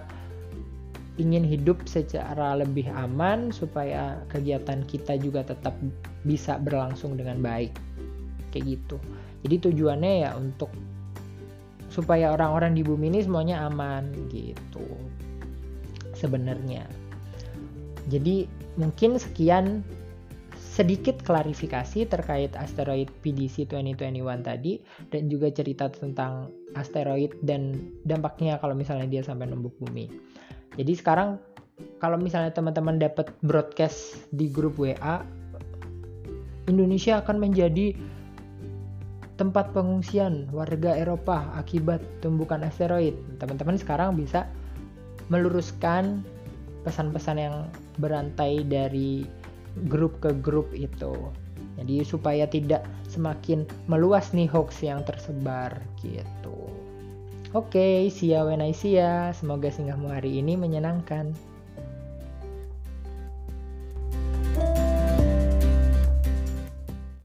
ingin 1.19 1.43
hidup 1.45 1.85
secara 1.85 2.57
lebih 2.57 2.89
aman 2.93 3.51
supaya 3.51 4.21
kegiatan 4.31 4.87
kita 4.87 5.19
juga 5.21 5.45
tetap 5.45 5.75
bisa 6.23 6.61
berlangsung 6.63 7.19
dengan 7.19 7.43
baik. 7.43 7.75
Kayak 8.55 8.79
gitu. 8.79 8.97
Jadi 9.41 9.73
tujuannya 9.73 10.13
ya 10.29 10.31
untuk 10.37 10.69
supaya 11.91 12.31
orang-orang 12.31 12.77
di 12.77 12.83
bumi 12.87 13.11
ini 13.11 13.21
semuanya 13.25 13.67
aman 13.67 14.13
gitu. 14.31 14.85
Sebenarnya 16.15 17.00
jadi 18.09 18.49
mungkin 18.81 19.21
sekian 19.21 19.85
sedikit 20.57 21.21
klarifikasi 21.27 22.09
terkait 22.09 22.55
asteroid 22.57 23.11
PDC 23.21 23.69
2021 23.69 24.47
tadi 24.47 24.81
dan 25.13 25.29
juga 25.29 25.53
cerita 25.53 25.91
tentang 25.91 26.49
asteroid 26.79 27.37
dan 27.45 27.93
dampaknya 28.07 28.57
kalau 28.63 28.73
misalnya 28.73 29.11
dia 29.11 29.21
sampai 29.21 29.51
nembus 29.51 29.75
bumi. 29.77 30.09
Jadi 30.79 30.93
sekarang 30.95 31.37
kalau 31.99 32.17
misalnya 32.17 32.55
teman-teman 32.55 32.97
dapat 32.97 33.35
broadcast 33.43 34.25
di 34.31 34.49
grup 34.49 34.79
WA 34.79 35.21
Indonesia 36.71 37.19
akan 37.19 37.37
menjadi 37.43 37.93
tempat 39.41 39.73
pengungsian 39.73 40.53
warga 40.53 40.95
Eropa 40.95 41.51
akibat 41.57 41.99
tumbukan 42.21 42.61
asteroid. 42.63 43.17
Teman-teman 43.41 43.81
sekarang 43.81 44.15
bisa 44.15 44.47
meluruskan 45.33 46.21
pesan-pesan 46.83 47.37
yang 47.39 47.57
berantai 48.01 48.65
dari 48.67 49.27
grup 49.87 50.19
ke 50.21 50.35
grup 50.41 50.71
itu. 50.75 51.15
Jadi 51.79 52.05
supaya 52.05 52.45
tidak 52.45 52.85
semakin 53.09 53.65
meluas 53.89 54.33
nih 54.37 54.51
hoax 54.51 54.85
yang 54.85 55.01
tersebar 55.07 55.81
gitu. 56.03 56.69
Oke, 57.51 57.75
okay, 57.75 57.97
see 58.13 58.31
ya 58.37 58.47
when 58.47 58.63
I 58.63 58.71
see 58.71 59.01
ya. 59.01 59.35
Semoga 59.35 59.73
singgahmu 59.73 60.07
hari 60.07 60.39
ini 60.39 60.55
menyenangkan. 60.55 61.35